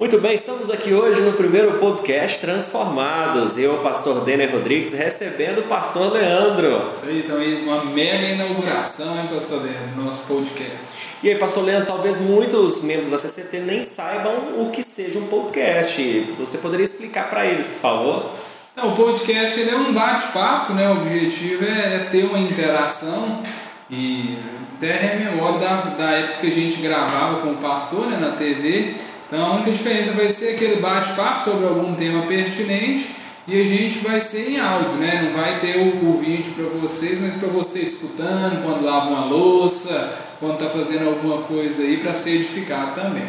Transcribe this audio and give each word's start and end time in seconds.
Muito 0.00 0.18
bem, 0.18 0.34
estamos 0.34 0.70
aqui 0.70 0.94
hoje 0.94 1.20
no 1.20 1.34
primeiro 1.34 1.72
podcast 1.74 2.40
Transformados. 2.40 3.58
Eu, 3.58 3.80
pastor 3.80 4.24
Denner 4.24 4.50
Rodrigues, 4.50 4.94
recebendo 4.94 5.58
o 5.58 5.64
pastor 5.64 6.10
Leandro. 6.10 6.88
Isso 6.90 7.04
aí, 7.04 7.18
então 7.18 7.36
aí 7.36 7.62
uma 7.62 7.84
mega 7.84 8.24
inauguração, 8.24 9.20
hein, 9.20 9.28
pastor 9.30 9.60
Denner, 9.60 9.88
do 9.94 10.02
nosso 10.02 10.26
podcast. 10.26 11.10
E 11.22 11.28
aí, 11.28 11.36
pastor 11.36 11.64
Leandro, 11.64 11.88
talvez 11.88 12.18
muitos 12.18 12.80
membros 12.80 13.10
da 13.10 13.18
CCT 13.18 13.58
nem 13.58 13.82
saibam 13.82 14.32
o 14.56 14.70
que 14.72 14.82
seja 14.82 15.18
um 15.18 15.26
podcast. 15.26 16.34
Você 16.38 16.56
poderia 16.56 16.84
explicar 16.84 17.28
para 17.28 17.44
eles, 17.44 17.66
por 17.66 17.80
favor? 17.80 18.30
Não, 18.74 18.94
o 18.94 18.96
podcast 18.96 19.68
é 19.68 19.76
um 19.76 19.92
bate-papo, 19.92 20.72
né? 20.72 20.88
O 20.88 21.02
objetivo 21.02 21.66
é, 21.66 21.96
é 21.96 21.98
ter 22.10 22.24
uma 22.24 22.38
interação 22.38 23.42
e 23.90 24.38
até 24.78 24.92
rememoro 24.92 25.58
da, 25.58 25.76
da 25.98 26.10
época 26.12 26.38
que 26.40 26.46
a 26.46 26.50
gente 26.50 26.80
gravava 26.80 27.42
com 27.42 27.50
o 27.50 27.56
pastor 27.56 28.06
né, 28.06 28.16
na 28.18 28.30
TV 28.30 28.94
então 29.30 29.46
a 29.46 29.54
única 29.54 29.70
diferença 29.70 30.10
vai 30.10 30.28
ser 30.28 30.56
aquele 30.56 30.80
bate-papo 30.80 31.44
sobre 31.44 31.64
algum 31.64 31.94
tema 31.94 32.26
pertinente 32.26 33.14
e 33.46 33.60
a 33.60 33.64
gente 33.64 34.00
vai 34.00 34.20
ser 34.20 34.50
em 34.50 34.58
áudio, 34.58 34.94
né? 34.94 35.22
Não 35.22 35.40
vai 35.40 35.60
ter 35.60 35.76
o, 35.76 36.10
o 36.10 36.18
vídeo 36.18 36.52
para 36.52 36.64
vocês, 36.80 37.20
mas 37.20 37.34
para 37.34 37.48
você 37.48 37.78
escutando 37.78 38.64
quando 38.64 38.84
lava 38.84 39.08
uma 39.08 39.26
louça, 39.26 40.18
quando 40.40 40.54
está 40.54 40.68
fazendo 40.68 41.06
alguma 41.06 41.42
coisa 41.42 41.82
aí 41.82 41.98
para 41.98 42.12
ser 42.12 42.32
edificado 42.32 43.00
também. 43.00 43.22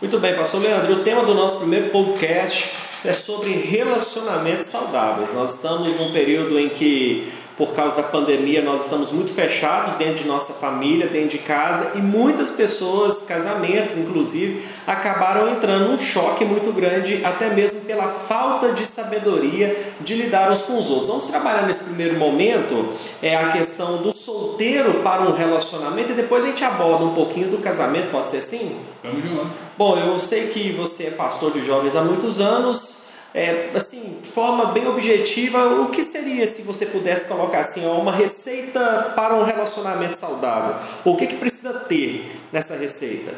Muito 0.00 0.16
bem, 0.20 0.32
pastor 0.36 0.62
Leandro. 0.62 1.00
O 1.00 1.02
tema 1.02 1.24
do 1.24 1.34
nosso 1.34 1.56
primeiro 1.56 1.90
podcast 1.90 2.70
é 3.04 3.12
sobre 3.12 3.50
relacionamentos 3.50 4.66
saudáveis. 4.66 5.34
Nós 5.34 5.56
estamos 5.56 5.98
num 5.98 6.12
período 6.12 6.56
em 6.56 6.68
que 6.68 7.32
por 7.56 7.74
causa 7.74 7.96
da 7.96 8.02
pandemia, 8.04 8.62
nós 8.62 8.84
estamos 8.84 9.12
muito 9.12 9.32
fechados 9.32 9.94
dentro 9.94 10.22
de 10.22 10.24
nossa 10.24 10.54
família, 10.54 11.06
dentro 11.06 11.30
de 11.30 11.38
casa, 11.38 11.92
e 11.94 11.98
muitas 11.98 12.50
pessoas, 12.50 13.22
casamentos 13.22 13.96
inclusive, 13.96 14.64
acabaram 14.86 15.48
entrando 15.48 15.90
num 15.90 15.98
choque 15.98 16.44
muito 16.44 16.72
grande, 16.72 17.20
até 17.24 17.50
mesmo 17.50 17.80
pela 17.82 18.08
falta 18.08 18.72
de 18.72 18.86
sabedoria 18.86 19.76
de 20.00 20.14
lidar 20.14 20.50
uns 20.50 20.62
com 20.62 20.78
os 20.78 20.88
outros. 20.88 21.08
Vamos 21.08 21.26
trabalhar 21.26 21.66
nesse 21.66 21.84
primeiro 21.84 22.16
momento 22.16 22.88
é 23.22 23.36
a 23.36 23.50
questão 23.50 23.98
do 23.98 24.16
solteiro 24.16 25.00
para 25.02 25.22
um 25.22 25.32
relacionamento 25.32 26.12
e 26.12 26.14
depois 26.14 26.44
a 26.44 26.46
gente 26.46 26.64
aborda 26.64 27.04
um 27.04 27.14
pouquinho 27.14 27.48
do 27.48 27.58
casamento, 27.58 28.10
pode 28.10 28.30
ser 28.30 28.38
assim? 28.38 28.76
Vamos 29.02 29.22
junto. 29.22 29.50
Bom, 29.76 29.98
eu 29.98 30.18
sei 30.18 30.46
que 30.46 30.72
você 30.72 31.04
é 31.04 31.10
pastor 31.10 31.52
de 31.52 31.62
jovens 31.62 31.96
há 31.96 32.02
muitos 32.02 32.40
anos 32.40 33.01
é, 33.34 33.70
assim, 33.74 34.18
de 34.22 34.28
forma 34.28 34.66
bem 34.66 34.86
objetiva, 34.86 35.80
o 35.80 35.88
que 35.88 36.02
seria 36.02 36.46
se 36.46 36.62
você 36.62 36.86
pudesse 36.86 37.26
colocar 37.26 37.60
assim, 37.60 37.86
uma 37.86 38.12
receita 38.12 39.12
para 39.16 39.34
um 39.34 39.44
relacionamento 39.44 40.16
saudável? 40.16 40.76
O 41.04 41.16
que, 41.16 41.26
que 41.26 41.36
precisa 41.36 41.72
ter 41.72 42.38
nessa 42.52 42.76
receita? 42.76 43.32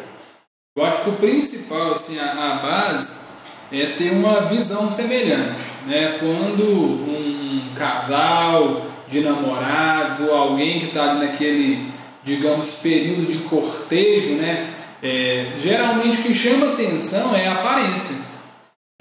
Eu 0.77 0.85
acho 0.85 1.03
que 1.03 1.11
o 1.11 1.17
principal, 1.17 1.93
assim, 1.93 2.19
a, 2.19 2.33
a 2.33 2.55
base 2.57 3.25
é 3.71 3.87
ter 3.97 4.11
uma 4.11 4.41
visão 4.43 4.91
semelhante. 4.91 5.63
Né? 5.87 6.19
Quando 6.19 6.65
um 6.65 7.73
casal 7.77 8.83
de 9.07 9.21
namorados 9.21 10.21
ou 10.21 10.35
alguém 10.35 10.81
que 10.81 10.87
está 10.87 11.15
naquele, 11.15 11.87
digamos, 12.25 12.81
período 12.83 13.27
de 13.27 13.39
cortejo, 13.49 14.35
né? 14.35 14.71
É, 15.03 15.53
geralmente 15.59 16.21
o 16.21 16.23
que 16.23 16.35
chama 16.35 16.73
atenção 16.73 17.37
é 17.37 17.47
a 17.47 17.55
aparência. 17.55 18.17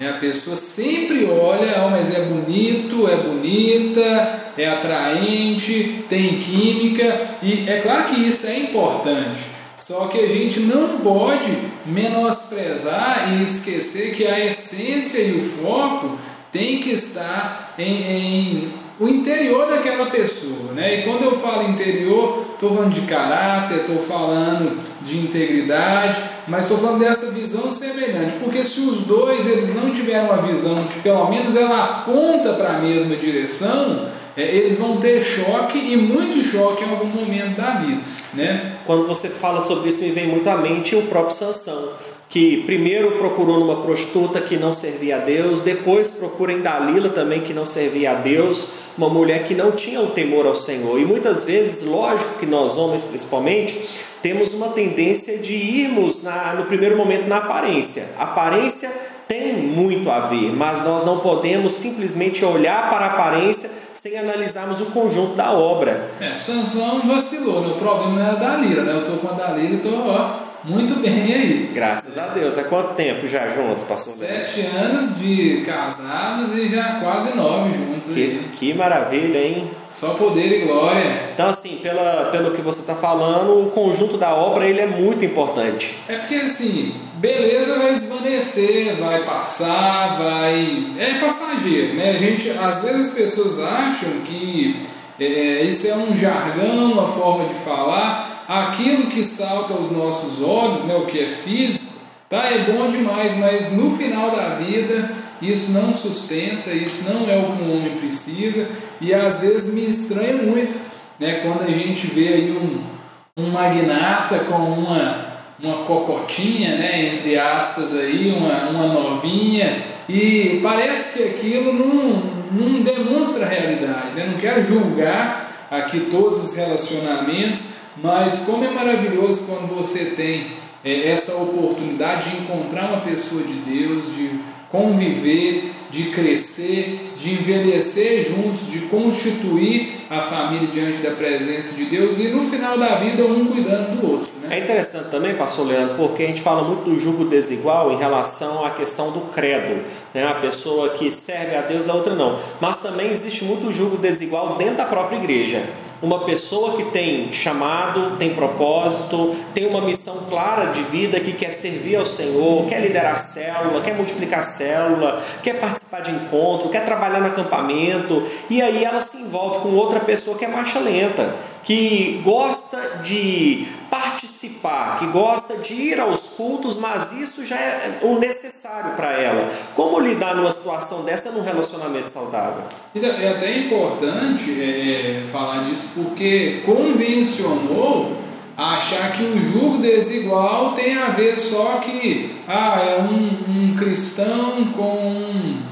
A 0.08 0.14
pessoa 0.14 0.56
sempre 0.56 1.24
olha, 1.24 1.84
oh, 1.86 1.90
mas 1.90 2.14
é 2.14 2.20
bonito, 2.20 3.08
é 3.08 3.16
bonita, 3.16 4.40
é 4.56 4.68
atraente, 4.68 6.04
tem 6.08 6.38
química, 6.38 7.20
e 7.42 7.68
é 7.68 7.80
claro 7.80 8.14
que 8.14 8.20
isso 8.20 8.46
é 8.46 8.58
importante. 8.58 9.40
Só 9.76 10.06
que 10.06 10.18
a 10.18 10.26
gente 10.26 10.60
não 10.60 10.98
pode 10.98 11.52
menosprezar 11.84 13.34
e 13.34 13.44
esquecer 13.44 14.14
que 14.14 14.26
a 14.26 14.44
essência 14.44 15.20
e 15.20 15.32
o 15.32 15.42
foco 15.42 16.18
tem 16.50 16.80
que 16.80 16.90
estar 16.90 17.74
em, 17.78 18.02
em 18.02 18.72
o 18.98 19.08
interior 19.08 19.68
daquela 19.68 20.06
pessoa. 20.06 20.72
Né? 20.74 21.00
E 21.00 21.02
quando 21.02 21.24
eu 21.24 21.38
falo 21.38 21.68
interior, 21.68 22.44
estou 22.54 22.74
falando 22.74 22.92
de 22.92 23.00
caráter, 23.02 23.80
estou 23.80 23.98
falando 23.98 24.80
de 25.02 25.18
integridade, 25.18 26.22
mas 26.46 26.62
estou 26.62 26.78
falando 26.78 27.00
dessa 27.00 27.32
visão 27.32 27.70
semelhante, 27.70 28.34
porque 28.42 28.62
se 28.62 28.80
os 28.80 29.02
dois 29.02 29.46
eles 29.46 29.74
não 29.74 29.90
tiverem 29.90 30.28
uma 30.28 30.42
visão 30.42 30.84
que 30.84 31.00
pelo 31.00 31.28
menos 31.28 31.56
ela 31.56 31.84
aponta 31.84 32.52
para 32.54 32.76
a 32.76 32.78
mesma 32.78 33.16
direção, 33.16 34.06
é, 34.36 34.42
eles 34.42 34.78
vão 34.78 34.96
ter 34.96 35.22
choque 35.22 35.78
e 35.78 35.96
muito 35.96 36.42
choque 36.42 36.84
em 36.84 36.90
algum 36.90 37.06
momento 37.06 37.56
da 37.56 37.70
vida. 37.72 38.00
Né? 38.32 38.72
Quando 38.84 39.06
você 39.06 39.28
fala 39.28 39.60
sobre 39.60 39.88
isso, 39.88 40.02
me 40.02 40.10
vem 40.10 40.26
muito 40.26 40.48
à 40.48 40.56
mente 40.56 40.96
o 40.96 41.02
próprio 41.02 41.36
Sansão 41.36 41.92
que 42.34 42.64
primeiro 42.66 43.12
procurou 43.12 43.60
numa 43.60 43.82
prostituta 43.82 44.40
que 44.40 44.56
não 44.56 44.72
servia 44.72 45.16
a 45.16 45.18
Deus, 45.20 45.62
depois 45.62 46.08
procura 46.08 46.52
em 46.52 46.62
Dalila 46.62 47.10
também 47.10 47.40
que 47.40 47.52
não 47.52 47.64
servia 47.64 48.10
a 48.10 48.14
Deus, 48.14 48.70
uma 48.96 49.08
mulher 49.08 49.44
que 49.44 49.54
não 49.54 49.72
tinha 49.72 50.00
o 50.00 50.08
temor 50.08 50.46
ao 50.46 50.54
Senhor. 50.54 50.98
E 51.00 51.04
muitas 51.04 51.44
vezes, 51.44 51.84
lógico 51.84 52.38
que 52.38 52.46
nós 52.46 52.76
homens 52.76 53.04
principalmente, 53.04 53.88
temos 54.22 54.52
uma 54.52 54.68
tendência 54.68 55.38
de 55.38 55.52
irmos 55.54 56.22
na, 56.22 56.54
no 56.54 56.64
primeiro 56.64 56.96
momento 56.96 57.26
na 57.26 57.38
aparência. 57.38 58.08
Aparência 58.18 58.90
tem 59.26 59.54
muito 59.54 60.10
a 60.10 60.20
ver, 60.20 60.52
mas 60.52 60.84
nós 60.84 61.04
não 61.04 61.18
podemos 61.18 61.72
simplesmente 61.72 62.44
olhar 62.44 62.90
para 62.90 63.06
a 63.06 63.10
aparência 63.10 63.70
sem 63.94 64.18
analisarmos 64.18 64.80
o 64.80 64.86
conjunto 64.86 65.34
da 65.34 65.52
obra. 65.52 66.10
É, 66.20 66.34
Sansão 66.34 67.00
vacilou, 67.06 67.62
né? 67.62 67.68
o 67.74 67.78
problema 67.78 68.12
não 68.12 68.26
era 68.26 68.36
da 68.36 68.56
Lira, 68.56 68.82
né? 68.82 68.92
Eu 68.92 69.00
estou 69.00 69.16
com 69.16 69.28
a 69.28 69.32
Dalila 69.32 69.70
e 69.70 69.76
estou, 69.76 70.08
ó 70.08 70.53
muito 70.64 71.00
bem 71.00 71.12
aí. 71.12 71.70
Graças 71.74 72.16
a 72.16 72.28
Deus. 72.28 72.56
Há 72.56 72.64
quanto 72.64 72.94
tempo 72.94 73.28
já 73.28 73.48
juntos, 73.50 73.84
pastor? 73.84 74.14
Sete 74.14 74.62
anos 74.62 75.18
de 75.18 75.62
casados 75.64 76.56
e 76.56 76.68
já 76.68 77.00
quase 77.00 77.36
nove 77.36 77.70
juntos 77.72 78.08
que, 78.08 78.22
aí. 78.22 78.48
Que 78.54 78.74
maravilha, 78.74 79.38
hein? 79.38 79.70
Só 79.90 80.14
poder 80.14 80.62
e 80.62 80.66
glória. 80.66 81.30
Então, 81.34 81.48
assim, 81.48 81.78
pela, 81.82 82.30
pelo 82.32 82.52
que 82.52 82.62
você 82.62 82.80
está 82.80 82.94
falando, 82.94 83.66
o 83.66 83.70
conjunto 83.70 84.16
da 84.16 84.34
obra 84.34 84.66
ele 84.66 84.80
é 84.80 84.86
muito 84.86 85.24
importante. 85.24 85.98
É 86.08 86.16
porque, 86.16 86.36
assim, 86.36 86.94
beleza 87.16 87.78
vai 87.78 87.92
esvanecer, 87.92 88.96
vai 88.96 89.22
passar, 89.22 90.16
vai... 90.18 90.86
É 90.98 91.18
passageiro, 91.18 91.94
né? 91.94 92.10
A 92.10 92.18
gente, 92.18 92.50
às 92.50 92.82
vezes 92.82 93.08
as 93.08 93.14
pessoas 93.14 93.60
acham 93.60 94.10
que 94.24 94.82
é, 95.20 95.62
isso 95.62 95.86
é 95.86 95.94
um 95.94 96.16
jargão, 96.16 96.92
uma 96.92 97.06
forma 97.06 97.44
de 97.44 97.54
falar 97.54 98.33
aquilo 98.48 99.06
que 99.06 99.24
salta 99.24 99.74
aos 99.74 99.90
nossos 99.90 100.42
olhos, 100.42 100.84
né, 100.84 100.94
o 100.94 101.06
que 101.06 101.18
é 101.18 101.28
físico, 101.28 101.92
tá, 102.28 102.44
é 102.44 102.58
bom 102.70 102.88
demais, 102.88 103.36
mas 103.36 103.72
no 103.72 103.96
final 103.96 104.30
da 104.30 104.56
vida 104.56 105.10
isso 105.40 105.72
não 105.72 105.94
sustenta, 105.94 106.70
isso 106.70 107.04
não 107.04 107.28
é 107.28 107.36
o 107.36 107.56
que 107.56 107.62
um 107.62 107.76
homem 107.76 107.96
precisa, 107.98 108.68
e 109.00 109.12
às 109.12 109.40
vezes 109.40 109.72
me 109.72 109.84
estranha 109.84 110.34
muito 110.34 110.78
né, 111.18 111.40
quando 111.42 111.62
a 111.62 111.72
gente 111.72 112.06
vê 112.06 112.28
aí 112.28 112.50
um, 112.50 113.42
um 113.42 113.50
magnata 113.50 114.40
com 114.40 114.56
uma, 114.56 115.26
uma 115.60 115.84
cocotinha, 115.84 116.76
né, 116.76 117.14
entre 117.14 117.38
aspas, 117.38 117.94
aí, 117.94 118.34
uma, 118.36 118.70
uma 118.70 118.86
novinha, 118.86 119.82
e 120.08 120.60
parece 120.62 121.18
que 121.18 121.28
aquilo 121.28 121.72
não, 121.72 122.22
não 122.52 122.82
demonstra 122.82 123.46
a 123.46 123.48
realidade. 123.48 124.10
Né? 124.14 124.28
Não 124.30 124.38
quero 124.38 124.62
julgar 124.62 125.43
aqui 125.78 126.08
todos 126.10 126.44
os 126.44 126.56
relacionamentos, 126.56 127.60
mas 127.96 128.40
como 128.46 128.64
é 128.64 128.70
maravilhoso 128.70 129.44
quando 129.46 129.74
você 129.74 130.06
tem 130.16 130.46
é, 130.84 131.10
essa 131.10 131.34
oportunidade 131.36 132.30
de 132.30 132.36
encontrar 132.42 132.90
uma 132.90 133.00
pessoa 133.00 133.42
de 133.42 133.54
Deus, 133.54 134.14
de 134.16 134.40
conviver, 134.70 135.70
de 135.90 136.04
crescer, 136.10 137.12
de 137.16 137.34
envelhecer 137.34 138.24
juntos, 138.28 138.70
de 138.72 138.80
constituir 138.86 140.03
a 140.18 140.22
família 140.22 140.68
diante 140.68 140.98
da 140.98 141.10
presença 141.10 141.74
de 141.74 141.84
Deus 141.86 142.18
e 142.18 142.28
no 142.28 142.42
final 142.42 142.78
da 142.78 142.94
vida 142.96 143.24
um 143.24 143.46
cuidando 143.46 144.00
do 144.00 144.10
outro. 144.10 144.32
Né? 144.42 144.58
É 144.58 144.60
interessante 144.60 145.10
também, 145.10 145.34
pastor 145.34 145.66
Leandro, 145.66 145.96
porque 145.96 146.22
a 146.22 146.26
gente 146.26 146.42
fala 146.42 146.62
muito 146.62 146.84
do 146.84 146.98
jugo 146.98 147.24
desigual 147.24 147.92
em 147.92 147.96
relação 147.96 148.64
à 148.64 148.70
questão 148.70 149.10
do 149.10 149.20
credo. 149.32 149.84
Né? 150.12 150.26
A 150.26 150.34
pessoa 150.34 150.90
que 150.90 151.10
serve 151.10 151.56
a 151.56 151.62
Deus, 151.62 151.88
a 151.88 151.94
outra 151.94 152.14
não. 152.14 152.38
Mas 152.60 152.76
também 152.78 153.10
existe 153.10 153.44
muito 153.44 153.72
jugo 153.72 153.96
desigual 153.96 154.56
dentro 154.56 154.76
da 154.76 154.84
própria 154.84 155.16
igreja 155.16 155.62
uma 156.04 156.20
pessoa 156.20 156.76
que 156.76 156.84
tem 156.90 157.32
chamado, 157.32 158.16
tem 158.18 158.34
propósito, 158.34 159.34
tem 159.54 159.66
uma 159.66 159.80
missão 159.80 160.26
clara 160.28 160.66
de 160.66 160.82
vida 160.82 161.18
que 161.18 161.32
quer 161.32 161.50
servir 161.50 161.96
ao 161.96 162.04
Senhor, 162.04 162.66
quer 162.66 162.80
liderar 162.80 163.16
célula, 163.16 163.80
quer 163.80 163.94
multiplicar 163.94 164.44
célula, 164.44 165.22
quer 165.42 165.54
participar 165.54 166.00
de 166.00 166.10
encontro, 166.10 166.68
quer 166.68 166.84
trabalhar 166.84 167.20
no 167.20 167.28
acampamento, 167.28 168.22
e 168.50 168.60
aí 168.60 168.84
ela 168.84 169.00
se 169.00 169.16
envolve 169.16 169.60
com 169.60 169.70
outra 169.70 170.00
pessoa 170.00 170.36
que 170.36 170.44
é 170.44 170.48
marcha 170.48 170.78
lenta, 170.78 171.34
que 171.64 172.20
gosta 172.22 172.98
de 173.02 173.66
participar, 173.90 174.98
que 174.98 175.06
gosta 175.06 175.56
de 175.56 175.72
ir 175.72 176.00
aos 176.00 176.20
cultos, 176.36 176.76
mas 176.76 177.12
isso 177.12 177.44
já 177.44 177.56
é 177.56 178.00
o 178.02 178.18
necessário 178.18 178.94
para 178.96 179.12
ela. 179.12 179.50
Como 179.74 179.98
lidar 180.00 180.34
numa 180.34 180.50
situação 180.50 181.04
dessa 181.04 181.30
num 181.30 181.42
relacionamento 181.42 182.08
saudável? 182.08 182.64
Então, 182.94 183.10
é 183.10 183.28
até 183.28 183.56
importante 183.58 184.50
é, 184.60 185.22
falar 185.30 185.64
disso 185.64 185.92
porque 185.94 186.62
convencionou 186.66 188.24
achar 188.56 189.12
que 189.12 189.24
o 189.24 189.40
jugo 189.40 189.78
desigual 189.78 190.72
tem 190.72 190.96
a 190.96 191.06
ver 191.06 191.38
só 191.38 191.78
que 191.78 192.36
ah, 192.46 192.80
é 192.80 193.00
um, 193.00 193.72
um 193.72 193.74
cristão 193.76 194.64
com 194.76 194.96
um, 194.96 195.62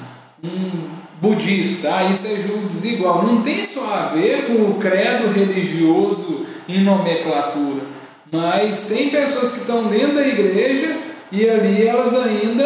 um 0.44 1.01
budista, 1.22 1.94
ah, 1.94 2.10
isso 2.10 2.26
é 2.26 2.36
julgo 2.36 2.66
desigual. 2.66 3.22
Não 3.22 3.42
tem 3.42 3.64
só 3.64 3.94
a 3.94 4.06
ver 4.12 4.44
com 4.46 4.54
o 4.54 4.74
credo 4.74 5.32
religioso 5.32 6.44
em 6.68 6.80
nomenclatura, 6.80 7.82
mas 8.30 8.86
tem 8.86 9.08
pessoas 9.08 9.52
que 9.52 9.60
estão 9.60 9.84
dentro 9.84 10.16
da 10.16 10.26
igreja 10.26 10.96
e 11.30 11.48
ali 11.48 11.86
elas 11.86 12.12
ainda 12.12 12.64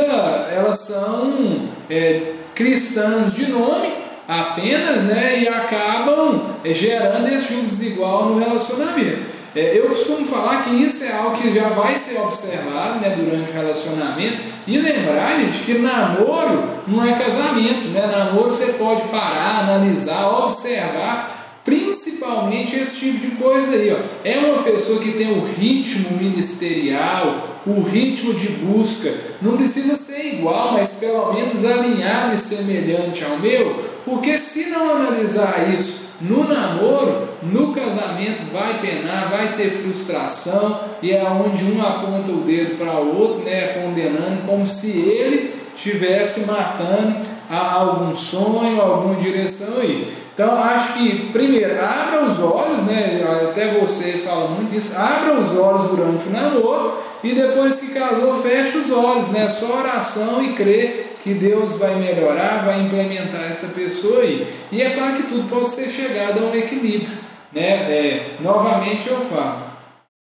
elas 0.50 0.79
são 0.79 1.69
é, 1.91 2.32
cristãs 2.55 3.35
de 3.35 3.50
nome 3.50 3.93
apenas, 4.26 5.03
né, 5.03 5.41
e 5.43 5.49
acabam 5.49 6.43
é, 6.64 6.73
gerando 6.73 7.29
esse 7.29 7.53
julgo 7.53 7.69
desigual 7.69 8.31
no 8.31 8.38
relacionamento. 8.38 9.37
É, 9.56 9.79
eu 9.79 9.87
costumo 9.87 10.23
falar 10.26 10.64
que 10.64 10.70
isso 10.70 11.03
é 11.03 11.12
algo 11.12 11.35
que 11.35 11.50
já 11.55 11.70
vai 11.70 11.97
ser 11.97 12.19
observado 12.20 13.00
né, 13.00 13.17
durante 13.19 13.50
o 13.50 13.55
relacionamento 13.55 14.38
e 14.67 14.76
lembrar, 14.76 15.41
gente, 15.41 15.61
que 15.61 15.79
namoro 15.79 16.62
não 16.87 17.03
é 17.03 17.14
casamento, 17.14 17.88
né? 17.88 18.06
Namoro 18.06 18.50
você 18.50 18.75
pode 18.75 19.08
parar, 19.08 19.61
analisar, 19.61 20.29
observar, 20.44 21.61
principalmente 21.64 22.76
esse 22.76 23.00
tipo 23.00 23.19
de 23.19 23.31
coisa 23.37 23.70
aí. 23.70 23.94
Ó. 23.94 23.99
É 24.23 24.38
uma 24.41 24.62
pessoa 24.62 24.99
que 24.99 25.12
tem 25.12 25.32
o 25.32 25.43
ritmo 25.47 26.19
ministerial, 26.19 27.62
o 27.67 27.81
ritmo 27.81 28.35
de 28.35 28.49
busca, 28.49 29.11
não 29.41 29.56
precisa 29.56 29.97
ser 29.97 30.35
igual, 30.35 30.75
mas 30.75 30.94
pelo 31.00 31.32
menos 31.32 31.64
alinhado 31.64 32.35
e 32.35 32.38
semelhante 32.38 33.25
ao 33.25 33.38
meu, 33.38 33.82
porque 34.05 34.37
se 34.37 34.67
não 34.67 34.91
analisar 34.91 35.73
isso 35.73 36.06
no 36.21 36.45
namoro, 36.45 37.29
no 37.43 37.73
casamento 37.73 38.43
vai 38.53 38.81
penar, 38.81 39.29
vai 39.31 39.55
ter 39.55 39.71
frustração 39.71 40.81
e 41.03 41.13
é 41.13 41.23
onde 41.25 41.65
um 41.65 41.81
aponta 41.83 42.31
o 42.33 42.41
dedo 42.41 42.79
para 42.79 42.99
o 43.01 43.19
outro, 43.19 43.45
né, 43.45 43.83
condenando 43.83 44.47
como 44.47 44.67
se 44.67 44.91
ele 44.91 45.55
estivesse 45.75 46.47
matando 46.47 47.17
algum 47.51 48.17
sonho, 48.17 48.81
alguma 48.81 49.17
direção 49.17 49.79
aí. 49.79 50.13
Então 50.35 50.63
acho 50.63 50.95
que 50.95 51.31
primeiro 51.33 51.83
abra 51.83 52.25
os 52.25 52.39
olhos, 52.41 52.83
né? 52.83 53.23
Até 53.49 53.79
você 53.81 54.13
fala 54.19 54.49
muito 54.49 54.77
isso, 54.77 54.95
abra 54.99 55.33
os 55.33 55.57
olhos 55.57 55.89
durante 55.91 56.29
o 56.29 56.31
namoro 56.31 56.93
e 57.25 57.33
depois 57.33 57.77
que 57.77 57.89
casou, 57.89 58.35
fecha 58.35 58.77
os 58.77 58.91
olhos, 58.91 59.29
né? 59.29 59.49
Só 59.49 59.79
oração 59.79 60.43
e 60.43 60.53
crer 60.53 61.16
que 61.26 61.34
Deus 61.34 61.76
vai 61.78 61.96
melhorar, 61.96 62.64
vai 62.64 62.82
implementar 62.82 63.50
essa 63.50 63.75
pessoa 63.75 64.23
aí. 64.23 64.46
E 64.70 64.81
é 64.81 64.90
claro 64.90 65.17
que 65.17 65.25
tudo 65.25 65.49
pode 65.49 65.69
ser 65.70 65.88
chegado 65.88 66.38
a 66.38 66.50
um 66.50 66.55
equilíbrio. 66.55 67.19
Né? 67.52 67.62
É, 67.62 68.31
novamente 68.38 69.08
eu 69.08 69.20
falo, 69.20 69.62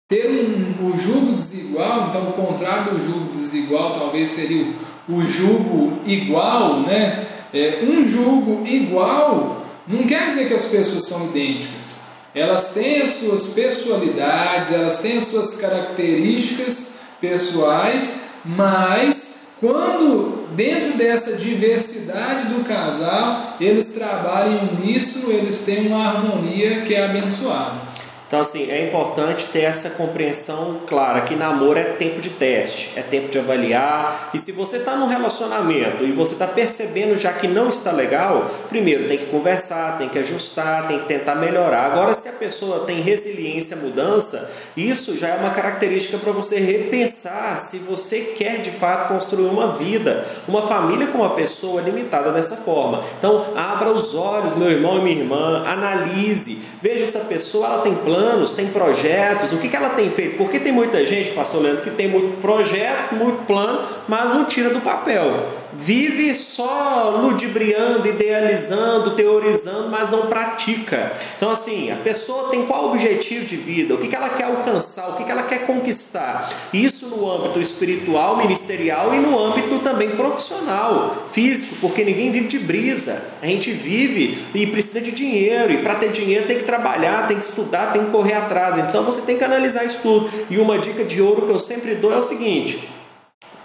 ter 0.08 0.26
um, 0.26 0.88
o 0.88 0.98
jugo 0.98 1.34
desigual, 1.34 2.08
então 2.08 2.30
o 2.30 2.32
contrário 2.32 2.94
do 2.94 3.06
jugo 3.06 3.36
desigual 3.36 3.92
talvez 3.92 4.30
seria 4.30 4.66
o, 5.10 5.16
o 5.16 5.26
jugo 5.26 6.00
igual, 6.06 6.80
né? 6.80 7.26
É, 7.54 7.84
um 7.84 8.08
jugo 8.08 8.66
igual 8.66 9.66
não 9.86 10.04
quer 10.04 10.28
dizer 10.28 10.48
que 10.48 10.54
as 10.54 10.66
pessoas 10.66 11.04
são 11.04 11.26
idênticas. 11.26 11.96
Elas 12.34 12.70
têm 12.70 13.02
as 13.02 13.16
suas 13.16 13.48
pessoalidades, 13.48 14.72
elas 14.72 15.00
têm 15.00 15.18
as 15.18 15.26
suas 15.26 15.56
características 15.56 17.00
pessoais, 17.20 18.20
mas 18.46 19.25
quando 19.60 20.48
dentro 20.56 20.98
dessa 20.98 21.38
diversidade 21.38 22.54
do 22.54 22.64
casal, 22.64 23.56
eles 23.60 23.94
trabalham 23.94 24.70
nisso, 24.80 25.30
eles 25.30 25.62
têm 25.62 25.88
uma 25.88 26.08
harmonia 26.08 26.82
que 26.82 26.94
é 26.94 27.06
abençoada. 27.06 27.95
Então, 28.28 28.42
assim, 28.42 28.72
é 28.72 28.88
importante 28.88 29.46
ter 29.46 29.62
essa 29.62 29.92
compreensão 29.92 30.82
clara 30.88 31.22
que 31.22 31.36
namoro 31.36 31.78
é 31.78 31.84
tempo 31.84 32.20
de 32.20 32.32
teste, 32.32 32.98
é 32.98 33.02
tempo 33.04 33.30
de 33.30 33.38
avaliar. 33.38 34.32
E 34.34 34.40
se 34.40 34.52
você 34.52 34.78
está 34.78 34.96
num 34.96 35.08
relacionamento 35.08 36.04
e 36.04 36.12
você 36.12 36.34
está 36.34 36.48
percebendo 36.48 37.16
já 37.16 37.32
que 37.34 37.48
não 37.48 37.70
está 37.70 37.92
legal, 37.92 38.50
primeiro 38.68 39.08
tem 39.08 39.20
que 39.20 39.28
conversar, 39.28 40.00
tem 40.00 40.10
que 40.10 40.18
ajustar, 40.18 40.88
tem 40.88 41.00
que 41.00 41.06
tentar 41.06 41.36
melhorar. 41.36 41.86
Agora, 41.86 42.14
se 42.16 42.28
a 42.28 42.34
pessoa 42.34 42.80
tem 42.86 43.00
resiliência, 43.00 43.78
mudança, 43.78 44.52
isso 44.76 45.16
já 45.16 45.30
é 45.30 45.36
uma 45.36 45.52
característica 45.52 46.18
para 46.18 46.32
você 46.32 46.60
repensar 46.60 47.60
se 47.60 47.78
você 47.78 48.34
quer 48.36 48.60
de 48.62 48.72
fato 48.72 49.08
construir 49.08 49.46
uma 49.46 49.74
vida, 49.74 50.26
uma 50.48 50.64
família 50.64 51.08
com 51.08 51.20
uma 51.20 51.36
pessoa 51.36 51.80
limitada 51.82 52.32
dessa 52.32 52.58
forma. 52.58 53.04
Então, 53.20 53.54
abra 53.56 53.92
os 53.92 54.16
olhos, 54.16 54.56
meu 54.56 54.72
irmão 54.72 54.98
e 54.98 55.02
minha 55.02 55.18
irmã, 55.18 55.64
analise, 55.68 56.60
veja 56.82 57.04
essa 57.04 57.20
pessoa, 57.20 57.68
ela 57.68 57.82
tem 57.82 57.94
planos 57.94 58.15
planos, 58.16 58.52
tem 58.52 58.68
projetos, 58.68 59.52
o 59.52 59.58
que, 59.58 59.68
que 59.68 59.76
ela 59.76 59.90
tem 59.90 60.10
feito? 60.10 60.38
Porque 60.38 60.60
tem 60.60 60.72
muita 60.72 61.06
gente, 61.06 61.32
pastor 61.32 61.62
Leandro, 61.62 61.84
que 61.84 61.92
tem 61.92 62.08
muito 62.08 62.40
projeto, 62.42 63.14
muito 63.14 63.46
plano, 63.46 63.88
mas 64.08 64.30
não 64.30 64.46
tira 64.46 64.70
do 64.70 64.82
papel. 64.82 65.46
Vive 65.78 66.34
só 66.34 67.22
ludibriando, 67.22 68.08
idealizando, 68.08 69.12
teorizando, 69.12 69.90
mas 69.90 70.10
não 70.10 70.28
pratica. 70.28 71.12
Então, 71.38 71.50
assim, 71.50 71.92
a 71.92 71.96
pessoa 71.96 72.50
tem 72.50 72.66
qual 72.66 72.92
objetivo 72.92 73.46
de 73.46 73.56
vida, 73.56 73.94
o 73.94 73.98
que, 73.98 74.16
ela 74.16 74.30
quer 74.30 74.46
alcançar, 74.46 75.10
o 75.10 75.14
que 75.16 75.30
ela 75.30 75.44
quer 75.44 75.66
conquistar. 75.66 76.50
Isso 76.74 77.08
no 77.08 77.30
âmbito 77.30 77.60
espiritual, 77.60 78.38
ministerial 78.38 79.14
e 79.14 79.20
no 79.20 79.38
âmbito 79.38 79.80
também 79.80 80.12
profissional, 80.12 81.28
físico, 81.32 81.76
porque 81.82 82.04
ninguém 82.04 82.32
vive 82.32 82.48
de 82.48 82.60
brisa. 82.60 83.22
A 83.42 83.48
gente 83.48 83.72
vive 83.72 84.46
e 84.54 84.68
precisa 84.68 85.02
de 85.02 85.12
dinheiro, 85.12 85.74
e 85.74 85.78
para 85.78 85.96
ter 85.96 86.12
dinheiro 86.12 86.48
tem 86.48 86.58
que 86.58 86.64
trabalhar, 86.64 87.28
tem 87.28 87.38
que 87.38 87.46
estudar, 87.46 87.92
tem 87.92 88.06
que 88.06 88.12
correr 88.12 88.34
atrás. 88.34 88.78
Então 88.78 89.04
você 89.04 89.22
tem 89.22 89.38
que 89.38 89.44
analisar 89.44 89.84
isso 89.84 90.00
tudo. 90.02 90.30
E 90.50 90.58
uma 90.58 90.80
dica 90.80 91.04
de 91.04 91.22
ouro 91.22 91.44
que 91.44 91.52
eu 91.52 91.60
sempre 91.60 91.96
dou 91.96 92.14
é 92.14 92.18
o 92.18 92.24
seguinte: 92.24 92.95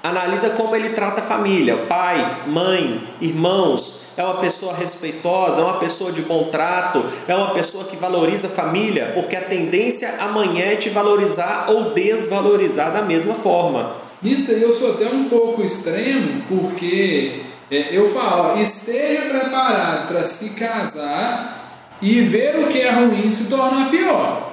analisa 0.02 0.50
como 0.50 0.75
ele 0.75 0.91
trata 0.91 1.20
a 1.20 1.25
família, 1.25 1.76
pai, 1.76 2.43
mãe, 2.47 3.02
irmãos. 3.20 4.00
É 4.17 4.25
uma 4.25 4.35
pessoa 4.35 4.75
respeitosa, 4.75 5.61
é 5.61 5.64
uma 5.64 5.79
pessoa 5.79 6.12
de 6.12 6.20
bom 6.20 6.44
trato, 6.50 7.02
é 7.26 7.35
uma 7.35 7.52
pessoa 7.52 7.85
que 7.85 7.97
valoriza 7.97 8.49
a 8.49 8.50
família, 8.50 9.12
porque 9.14 9.35
a 9.35 9.41
tendência 9.41 10.17
amanhã 10.19 10.64
é 10.64 10.76
te 10.76 10.91
valorizar 10.91 11.67
ou 11.69 11.91
desvalorizar 11.91 12.93
da 12.93 13.02
mesma 13.02 13.35
forma. 13.35 13.94
Nisso 14.20 14.50
eu 14.50 14.73
sou 14.73 14.93
até 14.93 15.06
um 15.06 15.25
pouco 15.25 15.62
extremo, 15.62 16.43
porque 16.49 17.41
é, 17.70 17.97
eu 17.97 18.06
falo, 18.08 18.61
esteja 18.61 19.23
preparado 19.23 20.08
para 20.08 20.25
se 20.25 20.50
casar 20.50 21.56
e 22.02 22.20
ver 22.20 22.56
o 22.56 22.69
que 22.69 22.81
é 22.81 22.91
ruim 22.91 23.31
se 23.31 23.44
tornar 23.44 23.91
pior. 23.91 24.50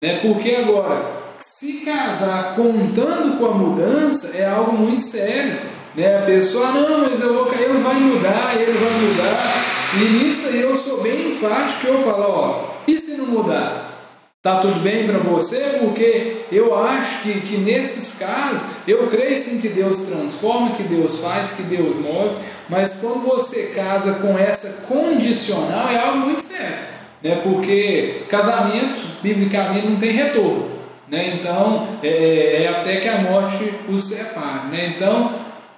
Né? 0.00 0.20
Porque 0.22 0.54
agora, 0.54 1.19
se 1.60 1.72
casar 1.84 2.54
contando 2.56 3.38
com 3.38 3.44
a 3.44 3.52
mudança 3.52 4.30
é 4.34 4.46
algo 4.46 4.78
muito 4.78 5.02
sério. 5.02 5.58
Né? 5.94 6.16
A 6.16 6.22
pessoa, 6.22 6.72
não, 6.72 7.00
mas 7.00 7.20
eu 7.20 7.34
vou 7.34 7.44
cair, 7.44 7.64
ele 7.64 7.82
vai 7.82 7.96
mudar, 7.96 8.54
ele 8.58 8.72
vai 8.78 8.90
mudar. 8.90 9.62
E 9.92 10.24
nisso 10.24 10.48
aí 10.48 10.62
eu 10.62 10.74
sou 10.74 11.02
bem 11.02 11.28
enfático 11.28 11.86
eu 11.86 11.98
falo, 11.98 12.22
ó, 12.22 12.64
e 12.88 12.96
se 12.96 13.18
não 13.18 13.26
mudar? 13.26 14.08
Tá 14.42 14.60
tudo 14.60 14.80
bem 14.80 15.06
para 15.06 15.18
você? 15.18 15.76
Porque 15.80 16.46
eu 16.50 16.74
acho 16.82 17.24
que, 17.24 17.40
que 17.42 17.58
nesses 17.58 18.18
casos, 18.18 18.62
eu 18.88 19.06
creio 19.08 19.36
sim 19.36 19.60
que 19.60 19.68
Deus 19.68 19.98
transforma, 20.04 20.70
que 20.70 20.84
Deus 20.84 21.18
faz, 21.18 21.52
que 21.52 21.64
Deus 21.64 21.96
move, 21.96 22.36
mas 22.70 22.94
quando 23.02 23.26
você 23.26 23.72
casa 23.74 24.14
com 24.14 24.38
essa 24.38 24.86
condicional 24.86 25.90
é 25.90 25.98
algo 25.98 26.20
muito 26.20 26.40
sério 26.40 26.88
né? 27.22 27.38
porque 27.42 28.22
casamento, 28.28 29.00
biblicamente, 29.22 29.86
não 29.86 29.96
tem 29.96 30.12
retorno. 30.12 30.79
Né? 31.10 31.38
Então, 31.40 31.88
é, 32.02 32.62
é 32.62 32.68
até 32.68 32.96
que 33.00 33.08
a 33.08 33.18
morte 33.18 33.74
os 33.88 34.04
separe. 34.04 34.68
Né? 34.70 34.94
Então, 34.96 35.32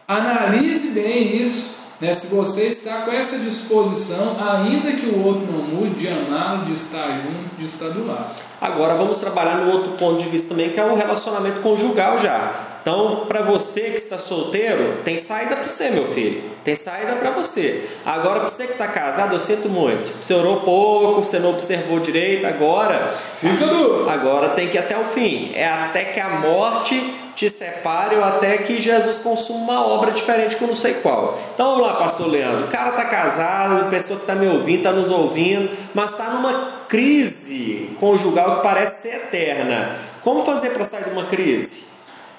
analise 0.07 0.89
bem 0.89 1.37
isso. 1.43 1.73
Né? 2.01 2.13
Se 2.13 2.35
você 2.35 2.65
está 2.65 3.03
com 3.03 3.13
essa 3.13 3.39
disposição, 3.39 4.37
ainda 4.39 4.93
que 4.93 5.07
o 5.07 5.25
outro 5.25 5.51
não 5.51 5.63
mude, 5.63 6.01
de 6.01 6.09
amá-lo, 6.09 6.65
de 6.65 6.75
estar 6.75 7.07
junto, 7.07 7.57
de 7.57 7.65
estar 7.65 7.89
do 7.89 8.07
lado. 8.07 8.31
Agora 8.61 8.95
vamos 8.95 9.19
trabalhar 9.19 9.57
no 9.57 9.73
outro 9.73 9.93
ponto 9.93 10.23
de 10.23 10.29
vista 10.29 10.51
também, 10.51 10.71
que 10.71 10.79
é 10.79 10.85
o 10.85 10.95
relacionamento 10.95 11.61
conjugal 11.61 12.19
já. 12.19 12.53
Então, 12.83 13.25
para 13.27 13.41
você 13.43 13.83
que 13.83 13.97
está 13.97 14.19
solteiro, 14.19 14.99
tem 15.05 15.17
saída 15.17 15.57
para 15.57 15.69
você, 15.69 15.91
meu 15.91 16.07
filho. 16.13 16.52
Tem 16.65 16.77
saída 16.77 17.17
para 17.17 17.31
você. 17.31 17.89
Agora, 18.07 18.41
para 18.41 18.49
você 18.49 18.67
que 18.67 18.73
está 18.73 18.87
casado, 18.87 19.35
eu 19.35 19.39
sinto 19.41 19.69
muito. 19.69 20.23
Você 20.23 20.33
orou 20.33 20.61
pouco, 20.61 21.25
você 21.25 21.41
não 21.41 21.51
observou 21.51 21.99
direito. 21.99 22.47
Agora, 22.47 22.99
fica 23.09 23.67
duro. 23.67 24.09
Agora 24.09 24.51
tem 24.51 24.69
que 24.69 24.77
ir 24.77 24.81
até 24.81 24.97
o 24.97 25.05
fim. 25.05 25.51
É 25.55 25.67
até 25.67 26.05
que 26.05 26.21
a 26.21 26.29
morte 26.29 27.03
te 27.35 27.51
separe 27.51 28.15
ou 28.15 28.23
até 28.23 28.59
que 28.59 28.81
Jesus 28.81 29.19
consuma 29.19 29.59
uma 29.59 29.87
obra 29.87 30.13
diferente 30.13 30.55
que 30.55 30.63
eu 30.63 30.69
não 30.69 30.77
sei 30.77 30.95
qual. 30.95 31.37
Então 31.53 31.73
vamos 31.73 31.87
lá, 31.87 31.95
pastor 31.95 32.29
Leandro. 32.29 32.67
O 32.67 32.69
cara 32.69 32.91
está 32.91 33.07
casado, 33.07 33.87
a 33.87 33.89
pessoa 33.89 34.19
que 34.19 34.25
está 34.25 34.35
me 34.37 34.47
ouvindo, 34.47 34.79
está 34.79 34.93
nos 34.93 35.11
ouvindo, 35.11 35.77
mas 35.93 36.13
está 36.13 36.31
numa 36.31 36.83
crise 36.89 37.91
conjugal 37.99 38.57
que 38.57 38.63
parece 38.63 39.03
ser 39.03 39.17
eterna. 39.17 39.97
Como 40.21 40.45
fazer 40.45 40.71
para 40.71 40.85
sair 40.85 41.05
de 41.05 41.11
uma 41.11 41.25
crise? 41.25 41.87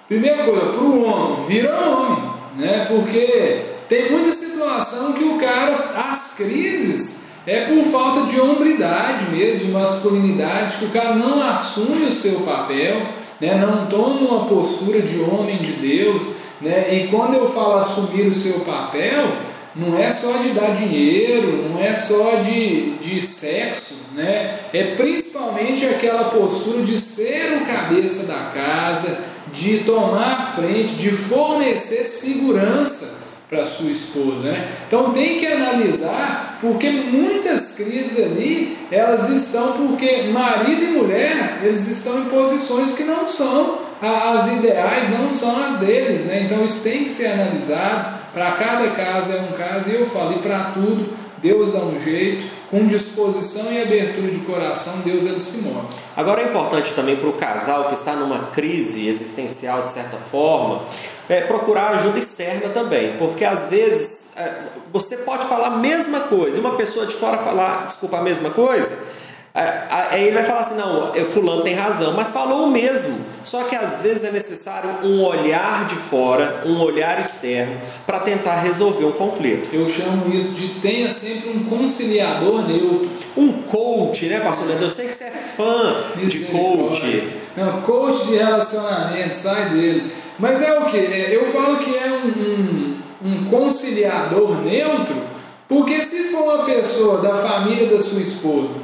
Primeira 0.07 0.45
coisa, 0.45 0.67
para 0.67 0.81
o 0.81 1.03
homem, 1.05 1.45
vira 1.45 1.73
homem, 1.73 2.31
né? 2.55 2.85
Porque 2.87 3.72
tem 3.93 4.09
muita 4.09 4.33
situação 4.33 5.13
que 5.13 5.23
o 5.23 5.38
cara, 5.38 5.91
as 6.09 6.33
crises, 6.35 7.25
é 7.45 7.65
por 7.65 7.83
falta 7.83 8.25
de 8.25 8.41
hombridade 8.41 9.25
mesmo, 9.25 9.67
de 9.67 9.71
masculinidade, 9.71 10.77
que 10.77 10.85
o 10.85 10.89
cara 10.89 11.15
não 11.15 11.43
assume 11.47 12.05
o 12.05 12.12
seu 12.12 12.39
papel, 12.39 13.03
né? 13.39 13.53
não 13.55 13.85
toma 13.85 14.19
uma 14.21 14.45
postura 14.45 15.00
de 15.00 15.19
homem 15.19 15.57
de 15.57 15.73
Deus, 15.73 16.23
Né? 16.59 16.88
E 16.91 17.07
quando 17.07 17.35
eu 17.35 17.51
falo 17.51 17.75
assumir 17.75 18.25
o 18.25 18.33
seu 18.33 18.62
papel, 18.62 19.27
não 19.75 19.95
é 19.95 20.09
só 20.09 20.38
de 20.38 20.50
dar 20.50 20.75
dinheiro, 20.75 21.69
não 21.69 21.79
é 21.79 21.93
só 21.93 22.38
de, 22.38 22.95
de 22.95 23.21
sexo, 23.21 23.95
né? 24.15 24.59
é 24.73 24.95
principalmente 24.95 25.85
aquela 25.85 26.25
postura 26.25 26.81
de 26.81 26.97
ser 27.00 27.62
o 27.62 27.65
cabeça 27.65 28.25
da 28.25 28.51
casa, 28.53 29.19
de 29.51 29.79
tomar 29.79 30.53
frente, 30.55 30.95
de 30.95 31.12
fornecer 31.12 32.05
segurança 32.05 33.22
para 33.53 33.65
sua 33.65 33.91
esposa, 33.91 34.51
né? 34.51 34.67
Então 34.88 35.12
tem 35.12 35.38
que 35.38 35.45
analisar, 35.45 36.57
porque 36.60 36.89
muitas 36.89 37.75
crises 37.75 38.17
ali, 38.17 38.75
elas 38.91 39.29
estão 39.29 39.74
porque 39.74 40.24
marido 40.33 40.83
e 40.83 40.88
mulher, 40.88 41.60
eles 41.62 41.88
estão 41.88 42.19
em 42.22 42.25
posições 42.25 42.93
que 42.93 43.03
não 43.03 43.27
são 43.27 43.77
as 44.01 44.57
ideais, 44.57 45.12
não 45.12 45.31
são 45.31 45.63
as 45.63 45.77
deles, 45.77 46.25
né? 46.25 46.41
Então 46.45 46.65
isso 46.65 46.83
tem 46.83 47.03
que 47.03 47.10
ser 47.10 47.27
analisado, 47.27 48.15
para 48.33 48.51
cada 48.53 48.89
caso 48.89 49.31
é 49.31 49.41
um 49.41 49.55
caso, 49.55 49.91
e 49.91 49.95
eu 49.95 50.10
falei 50.10 50.39
para 50.39 50.72
tudo, 50.74 51.13
Deus 51.38 51.74
dá 51.74 51.79
um 51.79 52.01
jeito, 52.03 52.45
com 52.73 52.87
disposição 52.87 53.71
e 53.71 53.83
abertura 53.83 54.31
de 54.31 54.39
coração, 54.39 55.01
Deus 55.05 55.25
ele 55.25 55.39
se 55.39 55.59
move. 55.59 55.85
Agora 56.17 56.41
é 56.41 56.45
importante 56.45 56.91
também 56.95 57.15
para 57.15 57.29
o 57.29 57.33
casal 57.33 57.87
que 57.87 57.93
está 57.93 58.15
numa 58.15 58.47
crise 58.47 59.07
existencial 59.07 59.83
de 59.83 59.91
certa 59.91 60.17
forma, 60.17 60.81
é, 61.29 61.41
procurar 61.41 61.89
ajuda 61.89 62.17
externa 62.17 62.69
também, 62.69 63.15
porque 63.17 63.45
às 63.45 63.67
vezes 63.69 64.35
é, 64.35 64.63
você 64.91 65.17
pode 65.17 65.45
falar 65.45 65.67
a 65.67 65.77
mesma 65.77 66.21
coisa 66.21 66.57
e 66.57 66.59
uma 66.59 66.75
pessoa 66.75 67.05
de 67.05 67.13
fora 67.13 67.37
falar, 67.37 67.85
desculpa, 67.85 68.17
a 68.17 68.23
mesma 68.23 68.49
coisa 68.49 68.97
Aí 69.55 70.24
ele 70.24 70.33
vai 70.33 70.45
falar 70.45 70.62
assim: 70.62 70.75
não, 70.75 71.13
fulano 71.25 71.62
tem 71.62 71.75
razão, 71.75 72.13
mas 72.13 72.31
falou 72.31 72.65
o 72.65 72.72
mesmo. 72.72 73.15
Só 73.43 73.63
que 73.65 73.75
às 73.75 74.01
vezes 74.01 74.24
é 74.24 74.31
necessário 74.31 74.89
um 75.03 75.24
olhar 75.24 75.86
de 75.86 75.93
fora, 75.93 76.63
um 76.65 76.79
olhar 76.81 77.22
externo, 77.22 77.79
para 78.05 78.19
tentar 78.19 78.55
resolver 78.55 79.05
um 79.05 79.12
conflito. 79.12 79.69
Eu 79.72 79.88
chamo 79.88 80.33
isso 80.33 80.53
de 80.53 80.79
tenha 80.79 81.12
sempre 81.12 81.51
um 81.51 81.63
conciliador 81.65 82.67
neutro. 82.67 83.12
Um 83.38 83.51
coach, 83.63 84.25
né, 84.25 84.39
pastor 84.39 84.67
Leandro? 84.67 84.86
Eu 84.86 84.89
sei 84.89 85.07
que 85.07 85.13
você 85.13 85.25
é 85.25 85.31
fã 85.31 85.98
de 86.15 86.39
coach. 86.45 87.33
Não, 87.55 87.81
coach 87.81 88.25
de 88.25 88.38
relacionamento, 88.38 89.36
sai 89.36 89.69
dele. 89.69 90.12
Mas 90.39 90.63
é 90.63 90.79
o 90.79 90.86
que? 90.86 90.98
É, 90.98 91.36
eu 91.36 91.45
falo 91.45 91.77
que 91.77 91.95
é 91.95 92.12
um, 92.12 92.27
um, 92.27 92.98
um 93.24 93.45
conciliador 93.45 94.63
neutro, 94.63 95.15
porque 95.67 96.01
se 96.01 96.31
for 96.31 96.41
uma 96.41 96.65
pessoa 96.65 97.22
da 97.22 97.36
família 97.36 97.86
da 97.86 98.01
sua 98.01 98.19
esposa 98.19 98.82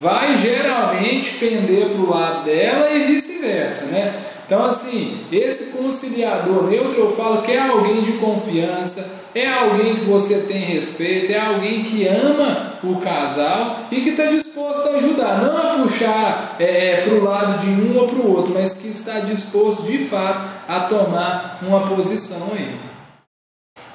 vai 0.00 0.36
geralmente 0.36 1.38
pender 1.38 1.88
para 1.88 2.00
o 2.00 2.08
lado 2.08 2.44
dela 2.44 2.88
e 2.88 3.04
vice-versa, 3.06 3.86
né? 3.86 4.14
Então, 4.46 4.64
assim, 4.64 5.26
esse 5.30 5.76
conciliador 5.76 6.68
neutro 6.68 6.94
eu 6.98 7.10
falo 7.10 7.42
que 7.42 7.50
é 7.50 7.58
alguém 7.58 8.02
de 8.02 8.12
confiança, 8.12 9.18
é 9.34 9.46
alguém 9.46 9.96
que 9.96 10.04
você 10.04 10.42
tem 10.42 10.60
respeito, 10.60 11.32
é 11.32 11.38
alguém 11.38 11.82
que 11.82 12.06
ama 12.06 12.78
o 12.82 12.96
casal 12.96 13.80
e 13.90 14.00
que 14.00 14.10
está 14.10 14.26
disposto 14.26 14.88
a 14.88 14.96
ajudar, 14.98 15.42
não 15.42 15.56
a 15.56 15.82
puxar 15.82 16.56
é, 16.60 16.92
é 16.92 16.96
para 17.02 17.14
o 17.14 17.24
lado 17.24 17.58
de 17.58 17.68
um 17.68 17.98
ou 17.98 18.06
para 18.06 18.18
o 18.18 18.36
outro, 18.36 18.54
mas 18.54 18.76
que 18.76 18.88
está 18.88 19.18
disposto 19.18 19.82
de 19.82 19.98
fato 19.98 20.48
a 20.68 20.80
tomar 20.80 21.58
uma 21.60 21.80
posição 21.80 22.52
aí. 22.52 22.74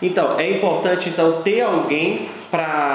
Então, 0.01 0.37
é 0.37 0.51
importante 0.51 1.09
então 1.09 1.41
ter 1.41 1.61
alguém 1.61 2.29
para 2.51 2.92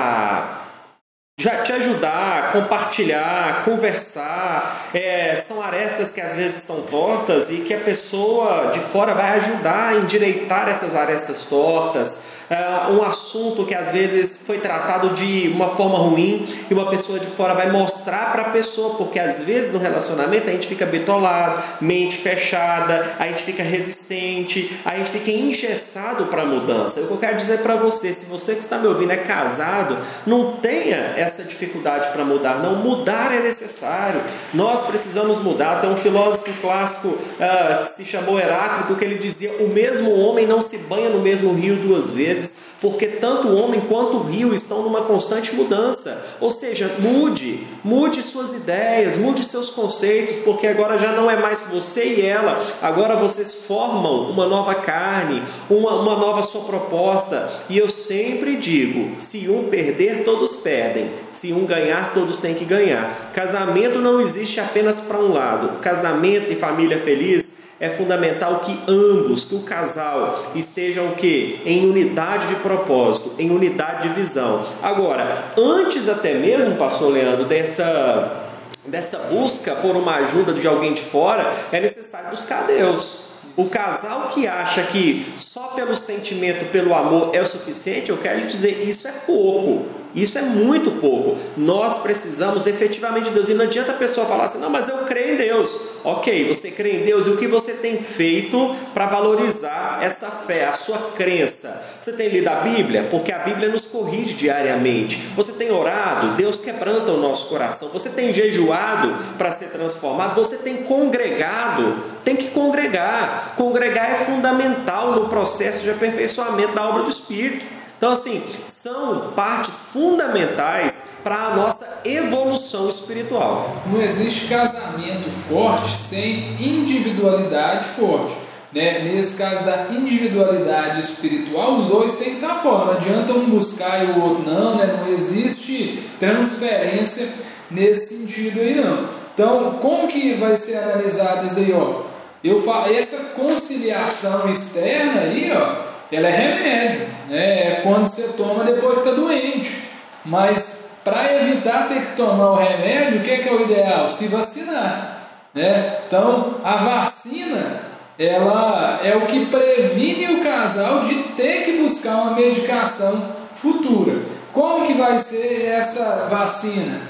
já 1.40 1.62
te 1.62 1.72
ajudar, 1.72 2.50
compartilhar, 2.50 3.64
conversar. 3.64 4.90
É, 4.92 5.36
são 5.36 5.62
arestas 5.62 6.10
que 6.10 6.20
às 6.20 6.34
vezes 6.34 6.56
estão 6.56 6.82
tortas 6.82 7.48
e 7.48 7.58
que 7.58 7.72
a 7.72 7.78
pessoa 7.78 8.72
de 8.72 8.80
fora 8.80 9.14
vai 9.14 9.36
ajudar 9.36 9.90
a 9.90 9.94
endireitar 9.94 10.68
essas 10.68 10.96
arestas 10.96 11.46
tortas 11.46 12.27
uh, 12.50 12.92
um 12.92 13.02
assunto 13.02 13.64
que 13.64 13.74
às 13.74 13.90
vezes 13.90 14.40
foi 14.44 14.58
tratado 14.58 15.10
de 15.10 15.48
uma 15.48 15.70
forma 15.70 15.98
ruim 15.98 16.46
e 16.70 16.74
uma 16.74 16.88
pessoa 16.88 17.18
de 17.18 17.26
fora 17.26 17.54
vai 17.54 17.70
mostrar 17.70 18.32
para 18.32 18.42
a 18.42 18.50
pessoa, 18.50 18.94
porque 18.94 19.18
às 19.18 19.40
vezes 19.40 19.72
no 19.72 19.78
relacionamento 19.78 20.48
a 20.48 20.52
gente 20.52 20.68
fica 20.68 20.86
bitolado, 20.86 21.62
mente 21.80 22.16
fechada, 22.16 23.16
a 23.18 23.26
gente 23.26 23.42
fica 23.42 23.62
resistente, 23.62 24.80
a 24.84 24.96
gente 24.96 25.10
fica 25.10 25.30
engessado 25.30 26.26
para 26.26 26.42
a 26.42 26.46
mudança. 26.46 27.00
O 27.00 27.06
que 27.06 27.12
eu 27.12 27.18
quero 27.18 27.36
dizer 27.36 27.58
para 27.58 27.76
você, 27.76 28.12
se 28.12 28.26
você 28.26 28.54
que 28.54 28.60
está 28.60 28.78
me 28.78 28.86
ouvindo 28.86 29.12
é 29.12 29.18
casado, 29.18 29.98
não 30.26 30.52
tenha 30.52 31.14
essa 31.16 31.44
dificuldade 31.44 32.08
para 32.08 32.24
mudar, 32.24 32.62
não, 32.62 32.76
mudar 32.76 33.34
é 33.34 33.40
necessário, 33.40 34.20
nós 34.54 34.86
precisamos 34.86 35.40
mudar. 35.40 35.80
Tem 35.80 35.90
um 35.90 35.96
filósofo 35.96 36.52
clássico 36.60 37.08
uh, 37.08 37.82
que 37.82 37.88
se 37.88 38.04
chamou 38.04 38.38
Heráclito 38.38 38.94
que 38.96 39.04
ele 39.04 39.16
dizia: 39.16 39.52
o 39.60 39.68
mesmo 39.68 40.18
homem 40.18 40.46
não 40.46 40.60
se 40.60 40.78
banha 40.78 41.08
no 41.08 41.20
mesmo 41.20 41.52
rio 41.52 41.76
duas 41.76 42.10
vezes 42.10 42.37
vezes, 42.37 42.37
porque 42.80 43.06
tanto 43.06 43.48
o 43.48 43.56
homem 43.56 43.80
quanto 43.88 44.18
o 44.18 44.22
rio 44.22 44.54
estão 44.54 44.82
numa 44.82 45.02
constante 45.02 45.54
mudança. 45.54 46.24
Ou 46.40 46.50
seja, 46.50 46.90
mude, 47.00 47.66
mude 47.82 48.22
suas 48.22 48.54
ideias, 48.54 49.16
mude 49.16 49.42
seus 49.42 49.70
conceitos, 49.70 50.36
porque 50.44 50.66
agora 50.66 50.98
já 50.98 51.12
não 51.12 51.30
é 51.30 51.36
mais 51.36 51.62
você 51.62 52.14
e 52.14 52.24
ela, 52.24 52.64
agora 52.80 53.16
vocês 53.16 53.54
formam 53.66 54.30
uma 54.30 54.46
nova 54.46 54.74
carne, 54.76 55.42
uma, 55.68 55.94
uma 56.00 56.16
nova 56.16 56.42
sua 56.42 56.62
proposta. 56.62 57.50
E 57.68 57.76
eu 57.76 57.88
sempre 57.88 58.56
digo: 58.56 59.18
se 59.18 59.48
um 59.48 59.68
perder, 59.68 60.24
todos 60.24 60.56
perdem, 60.56 61.10
se 61.32 61.52
um 61.52 61.66
ganhar, 61.66 62.14
todos 62.14 62.36
têm 62.36 62.54
que 62.54 62.64
ganhar. 62.64 63.32
Casamento 63.34 63.98
não 63.98 64.20
existe 64.20 64.60
apenas 64.60 65.00
para 65.00 65.18
um 65.18 65.32
lado, 65.32 65.80
casamento 65.80 66.52
e 66.52 66.56
família 66.56 66.98
feliz 66.98 67.57
é 67.80 67.88
fundamental 67.88 68.60
que 68.60 68.78
ambos, 68.88 69.44
que 69.44 69.54
o 69.54 69.60
casal 69.60 70.50
estejam 70.54 71.08
o 71.08 71.14
quê? 71.14 71.60
Em 71.64 71.88
unidade 71.88 72.48
de 72.48 72.56
propósito, 72.56 73.34
em 73.38 73.50
unidade 73.50 74.08
de 74.08 74.14
visão. 74.14 74.64
Agora, 74.82 75.44
antes 75.56 76.08
até 76.08 76.34
mesmo, 76.34 76.76
pastor 76.76 77.12
Leandro, 77.12 77.44
dessa 77.44 78.44
dessa 78.84 79.18
busca 79.30 79.76
por 79.76 79.94
uma 79.96 80.16
ajuda 80.16 80.54
de 80.54 80.66
alguém 80.66 80.94
de 80.94 81.02
fora, 81.02 81.52
é 81.70 81.78
necessário 81.78 82.30
buscar 82.30 82.66
Deus. 82.66 83.28
O 83.54 83.68
casal 83.68 84.28
que 84.28 84.46
acha 84.46 84.82
que 84.84 85.32
só 85.36 85.68
pelo 85.74 85.94
sentimento, 85.94 86.70
pelo 86.70 86.94
amor 86.94 87.34
é 87.34 87.42
o 87.42 87.46
suficiente, 87.46 88.10
eu 88.10 88.16
quero 88.16 88.40
lhe 88.40 88.46
dizer, 88.46 88.88
isso 88.88 89.08
é 89.08 89.12
pouco. 89.26 89.84
Isso 90.14 90.38
é 90.38 90.42
muito 90.42 90.92
pouco. 90.92 91.36
Nós 91.56 91.98
precisamos 91.98 92.66
efetivamente 92.66 93.28
de 93.28 93.30
Deus. 93.30 93.48
E 93.48 93.54
não 93.54 93.64
adianta 93.64 93.92
a 93.92 93.96
pessoa 93.96 94.26
falar 94.26 94.44
assim: 94.44 94.58
não, 94.58 94.70
mas 94.70 94.88
eu 94.88 94.98
creio 94.98 95.34
em 95.34 95.36
Deus. 95.36 95.78
Ok, 96.04 96.48
você 96.48 96.70
crê 96.70 97.00
em 97.00 97.04
Deus 97.04 97.26
e 97.26 97.30
o 97.30 97.36
que 97.36 97.46
você 97.46 97.74
tem 97.74 97.98
feito 97.98 98.74
para 98.94 99.06
valorizar 99.06 99.98
essa 100.00 100.30
fé, 100.30 100.64
a 100.66 100.72
sua 100.72 100.98
crença? 101.16 101.82
Você 102.00 102.12
tem 102.12 102.28
lido 102.28 102.48
a 102.48 102.56
Bíblia? 102.56 103.08
Porque 103.10 103.32
a 103.32 103.40
Bíblia 103.40 103.68
nos 103.68 103.84
corrige 103.84 104.34
diariamente. 104.34 105.16
Você 105.36 105.52
tem 105.52 105.70
orado? 105.70 106.36
Deus 106.36 106.60
quebranta 106.60 107.12
o 107.12 107.20
nosso 107.20 107.48
coração. 107.48 107.88
Você 107.90 108.10
tem 108.10 108.32
jejuado 108.32 109.14
para 109.36 109.50
ser 109.50 109.66
transformado? 109.66 110.34
Você 110.36 110.56
tem 110.56 110.78
congregado? 110.78 111.96
Tem 112.24 112.36
que 112.36 112.48
congregar. 112.48 113.54
Congregar 113.56 114.10
é 114.10 114.14
fundamental 114.24 115.12
no 115.12 115.28
processo 115.28 115.82
de 115.82 115.90
aperfeiçoamento 115.90 116.74
da 116.74 116.88
obra 116.88 117.02
do 117.02 117.10
Espírito. 117.10 117.77
Então, 117.98 118.12
assim, 118.12 118.40
são 118.64 119.32
partes 119.34 119.80
fundamentais 119.92 121.02
para 121.24 121.48
a 121.48 121.56
nossa 121.56 121.84
evolução 122.04 122.88
espiritual. 122.88 123.76
Não 123.86 124.00
existe 124.00 124.46
casamento 124.46 125.28
forte 125.28 125.90
sem 125.90 126.56
individualidade 126.60 127.88
forte. 127.88 128.36
Né? 128.72 129.00
Nesse 129.00 129.36
caso 129.36 129.64
da 129.64 129.88
individualidade 129.90 131.00
espiritual, 131.00 131.74
os 131.74 131.86
dois 131.86 132.14
têm 132.16 132.36
que 132.36 132.44
estar 132.44 132.54
fora. 132.56 132.84
Não 132.84 132.92
adianta 132.92 133.32
um 133.32 133.50
buscar 133.50 134.04
e 134.04 134.12
o 134.12 134.22
outro 134.22 134.44
não, 134.48 134.76
né? 134.76 135.00
não 135.00 135.12
existe 135.12 136.08
transferência 136.20 137.28
nesse 137.68 138.16
sentido 138.16 138.60
aí 138.60 138.76
não. 138.76 139.08
Então, 139.34 139.78
como 139.80 140.06
que 140.06 140.34
vai 140.34 140.56
ser 140.56 140.76
analisado 140.76 141.46
isso 141.46 141.56
daí? 141.56 141.72
Ó? 141.72 142.02
Eu 142.44 142.62
falo, 142.62 142.94
essa 142.94 143.34
conciliação 143.34 144.48
externa 144.48 145.20
aí, 145.20 145.50
ó, 145.52 145.87
ela 146.10 146.28
é 146.28 146.30
remédio, 146.30 147.06
né? 147.28 147.38
é 147.38 147.80
quando 147.82 148.06
você 148.06 148.28
toma 148.36 148.64
depois 148.64 148.98
fica 148.98 149.14
doente. 149.14 149.88
Mas 150.24 151.00
para 151.04 151.42
evitar 151.42 151.88
ter 151.88 152.00
que 152.00 152.16
tomar 152.16 152.52
o 152.52 152.56
remédio, 152.56 153.20
o 153.20 153.24
que 153.24 153.30
é, 153.30 153.38
que 153.38 153.48
é 153.48 153.52
o 153.52 153.62
ideal? 153.62 154.08
Se 154.08 154.26
vacinar. 154.28 155.28
Né? 155.54 156.00
Então 156.06 156.56
a 156.64 156.76
vacina 156.76 157.88
ela 158.18 159.00
é 159.04 159.16
o 159.16 159.26
que 159.26 159.46
previne 159.46 160.34
o 160.34 160.42
casal 160.42 161.04
de 161.04 161.14
ter 161.36 161.64
que 161.64 161.78
buscar 161.78 162.16
uma 162.16 162.32
medicação 162.32 163.22
futura. 163.54 164.22
Como 164.52 164.86
que 164.86 164.94
vai 164.94 165.18
ser 165.20 165.66
essa 165.66 166.26
vacina? 166.28 167.00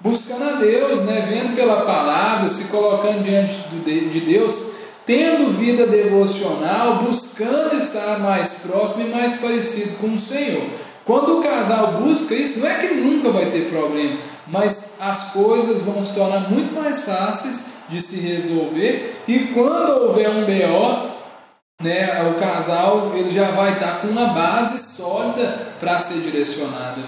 Buscando 0.00 0.44
a 0.44 0.52
Deus, 0.52 1.00
né? 1.02 1.26
vendo 1.28 1.54
pela 1.54 1.82
palavra, 1.82 2.48
se 2.48 2.64
colocando 2.64 3.22
diante 3.22 3.54
de 3.82 4.20
Deus, 4.20 4.69
tendo 5.10 5.50
vida 5.50 5.88
devocional, 5.88 7.02
buscando 7.02 7.74
estar 7.74 8.20
mais 8.20 8.60
próximo 8.62 9.08
e 9.08 9.10
mais 9.10 9.38
parecido 9.38 9.96
com 9.96 10.14
o 10.14 10.18
Senhor. 10.18 10.62
Quando 11.04 11.40
o 11.40 11.42
casal 11.42 11.94
busca 11.94 12.32
isso, 12.32 12.60
não 12.60 12.68
é 12.68 12.74
que 12.74 12.94
nunca 12.94 13.28
vai 13.32 13.46
ter 13.46 13.68
problema, 13.68 14.16
mas 14.46 14.98
as 15.00 15.32
coisas 15.32 15.82
vão 15.82 16.04
se 16.04 16.14
tornar 16.14 16.48
muito 16.48 16.72
mais 16.80 17.02
fáceis 17.06 17.70
de 17.88 18.00
se 18.00 18.20
resolver 18.20 19.16
e 19.26 19.48
quando 19.48 20.02
houver 20.02 20.30
um 20.30 20.44
BO, 20.44 21.10
né, 21.82 22.30
o 22.30 22.38
casal 22.38 23.10
ele 23.12 23.32
já 23.32 23.50
vai 23.50 23.72
estar 23.72 24.02
com 24.02 24.06
uma 24.06 24.26
base 24.26 24.78
sólida 24.78 25.72
para 25.80 25.98
ser 25.98 26.20
direcionado. 26.20 27.00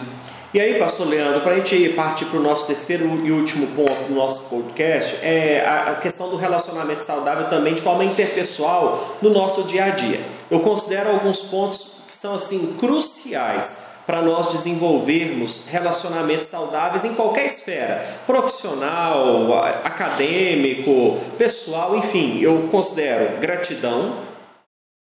E 0.55 0.61
aí, 0.61 0.79
pastor 0.79 1.09
Leandro, 1.09 1.41
para 1.41 1.55
a 1.55 1.57
gente 1.61 1.89
partir 1.95 2.27
para 2.27 2.39
o 2.39 2.43
nosso 2.43 2.67
terceiro 2.67 3.25
e 3.25 3.33
último 3.33 3.69
ponto 3.69 4.05
do 4.07 4.15
nosso 4.15 4.51
podcast, 4.51 5.25
é 5.25 5.65
a 5.67 5.95
questão 5.95 6.29
do 6.29 6.37
relacionamento 6.37 7.03
saudável 7.03 7.49
também 7.49 7.73
de 7.73 7.81
forma 7.81 8.05
interpessoal 8.05 9.17
no 9.23 9.31
nosso 9.31 9.63
dia 9.63 9.85
a 9.87 9.89
dia. 9.89 10.21
Eu 10.51 10.61
considero 10.61 11.09
alguns 11.09 11.41
pontos 11.41 12.03
que 12.07 12.13
são 12.13 12.35
assim 12.35 12.75
cruciais 12.79 13.93
para 14.07 14.21
nós 14.21 14.49
desenvolvermos 14.49 15.69
relacionamentos 15.69 16.49
saudáveis 16.49 17.03
em 17.07 17.15
qualquer 17.15 17.47
esfera, 17.47 18.07
profissional, 18.27 19.65
acadêmico, 19.83 21.19
pessoal, 21.39 21.97
enfim, 21.97 22.41
eu 22.43 22.69
considero 22.71 23.39
gratidão, 23.41 24.19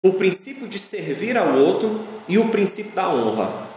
o 0.03 0.12
princípio 0.12 0.67
de 0.67 0.77
servir 0.77 1.38
ao 1.38 1.55
outro 1.55 2.01
e 2.27 2.38
o 2.38 2.50
princípio 2.50 2.91
da 2.91 3.08
honra. 3.08 3.68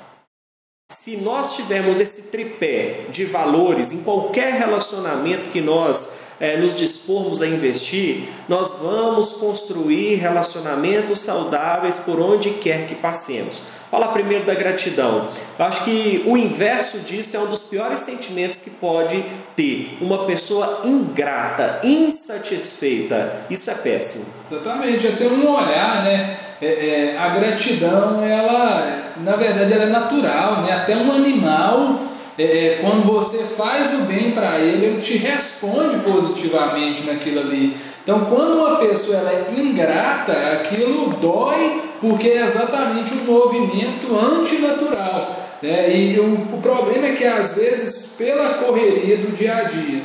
Se 0.92 1.16
nós 1.16 1.56
tivermos 1.56 1.98
esse 1.98 2.22
tripé 2.22 3.06
de 3.08 3.24
valores 3.24 3.92
em 3.92 4.02
qualquer 4.02 4.52
relacionamento 4.54 5.48
que 5.48 5.60
nós 5.60 6.12
é, 6.42 6.56
nos 6.56 6.74
dispormos 6.74 7.40
a 7.40 7.46
investir, 7.46 8.24
nós 8.48 8.72
vamos 8.82 9.34
construir 9.34 10.16
relacionamentos 10.16 11.20
saudáveis 11.20 11.98
por 11.98 12.20
onde 12.20 12.50
quer 12.50 12.88
que 12.88 12.96
passemos. 12.96 13.62
Fala 13.88 14.08
primeiro 14.08 14.44
da 14.44 14.54
gratidão. 14.54 15.28
Eu 15.56 15.64
acho 15.64 15.84
que 15.84 16.24
o 16.26 16.36
inverso 16.36 16.98
disso 16.98 17.36
é 17.36 17.40
um 17.40 17.46
dos 17.46 17.60
piores 17.60 18.00
sentimentos 18.00 18.58
que 18.58 18.70
pode 18.70 19.22
ter. 19.54 19.98
Uma 20.00 20.24
pessoa 20.24 20.80
ingrata, 20.82 21.78
insatisfeita. 21.84 23.44
Isso 23.48 23.70
é 23.70 23.74
péssimo. 23.74 24.24
Exatamente. 24.50 25.06
Até 25.06 25.26
um 25.26 25.48
olhar, 25.48 26.02
né? 26.02 26.36
É, 26.60 26.66
é, 26.66 27.18
a 27.18 27.28
gratidão, 27.28 28.20
ela, 28.24 29.12
na 29.18 29.36
verdade, 29.36 29.72
ela 29.72 29.84
é 29.84 29.86
natural, 29.86 30.62
né? 30.62 30.72
Até 30.72 30.96
um 30.96 31.12
animal 31.12 32.00
é, 32.42 32.78
quando 32.80 33.04
você 33.04 33.38
faz 33.38 33.92
o 33.94 34.02
bem 34.04 34.32
para 34.32 34.58
ele, 34.58 34.86
ele 34.86 35.00
te 35.00 35.16
responde 35.16 35.98
positivamente 35.98 37.04
naquilo 37.04 37.40
ali. 37.40 37.76
Então, 38.02 38.24
quando 38.24 38.58
uma 38.58 38.76
pessoa 38.76 39.18
ela 39.18 39.30
é 39.30 39.54
ingrata, 39.56 40.32
aquilo 40.32 41.10
dói 41.20 41.80
porque 42.00 42.28
é 42.28 42.42
exatamente 42.42 43.14
um 43.14 43.24
movimento 43.24 44.18
antinatural. 44.18 45.38
Né? 45.62 45.96
E 45.96 46.18
o, 46.18 46.56
o 46.56 46.60
problema 46.60 47.06
é 47.06 47.12
que 47.12 47.24
às 47.24 47.54
vezes, 47.54 48.16
pela 48.18 48.54
correria 48.54 49.18
do 49.18 49.32
dia 49.32 49.56
a 49.56 49.62
dia, 49.62 50.00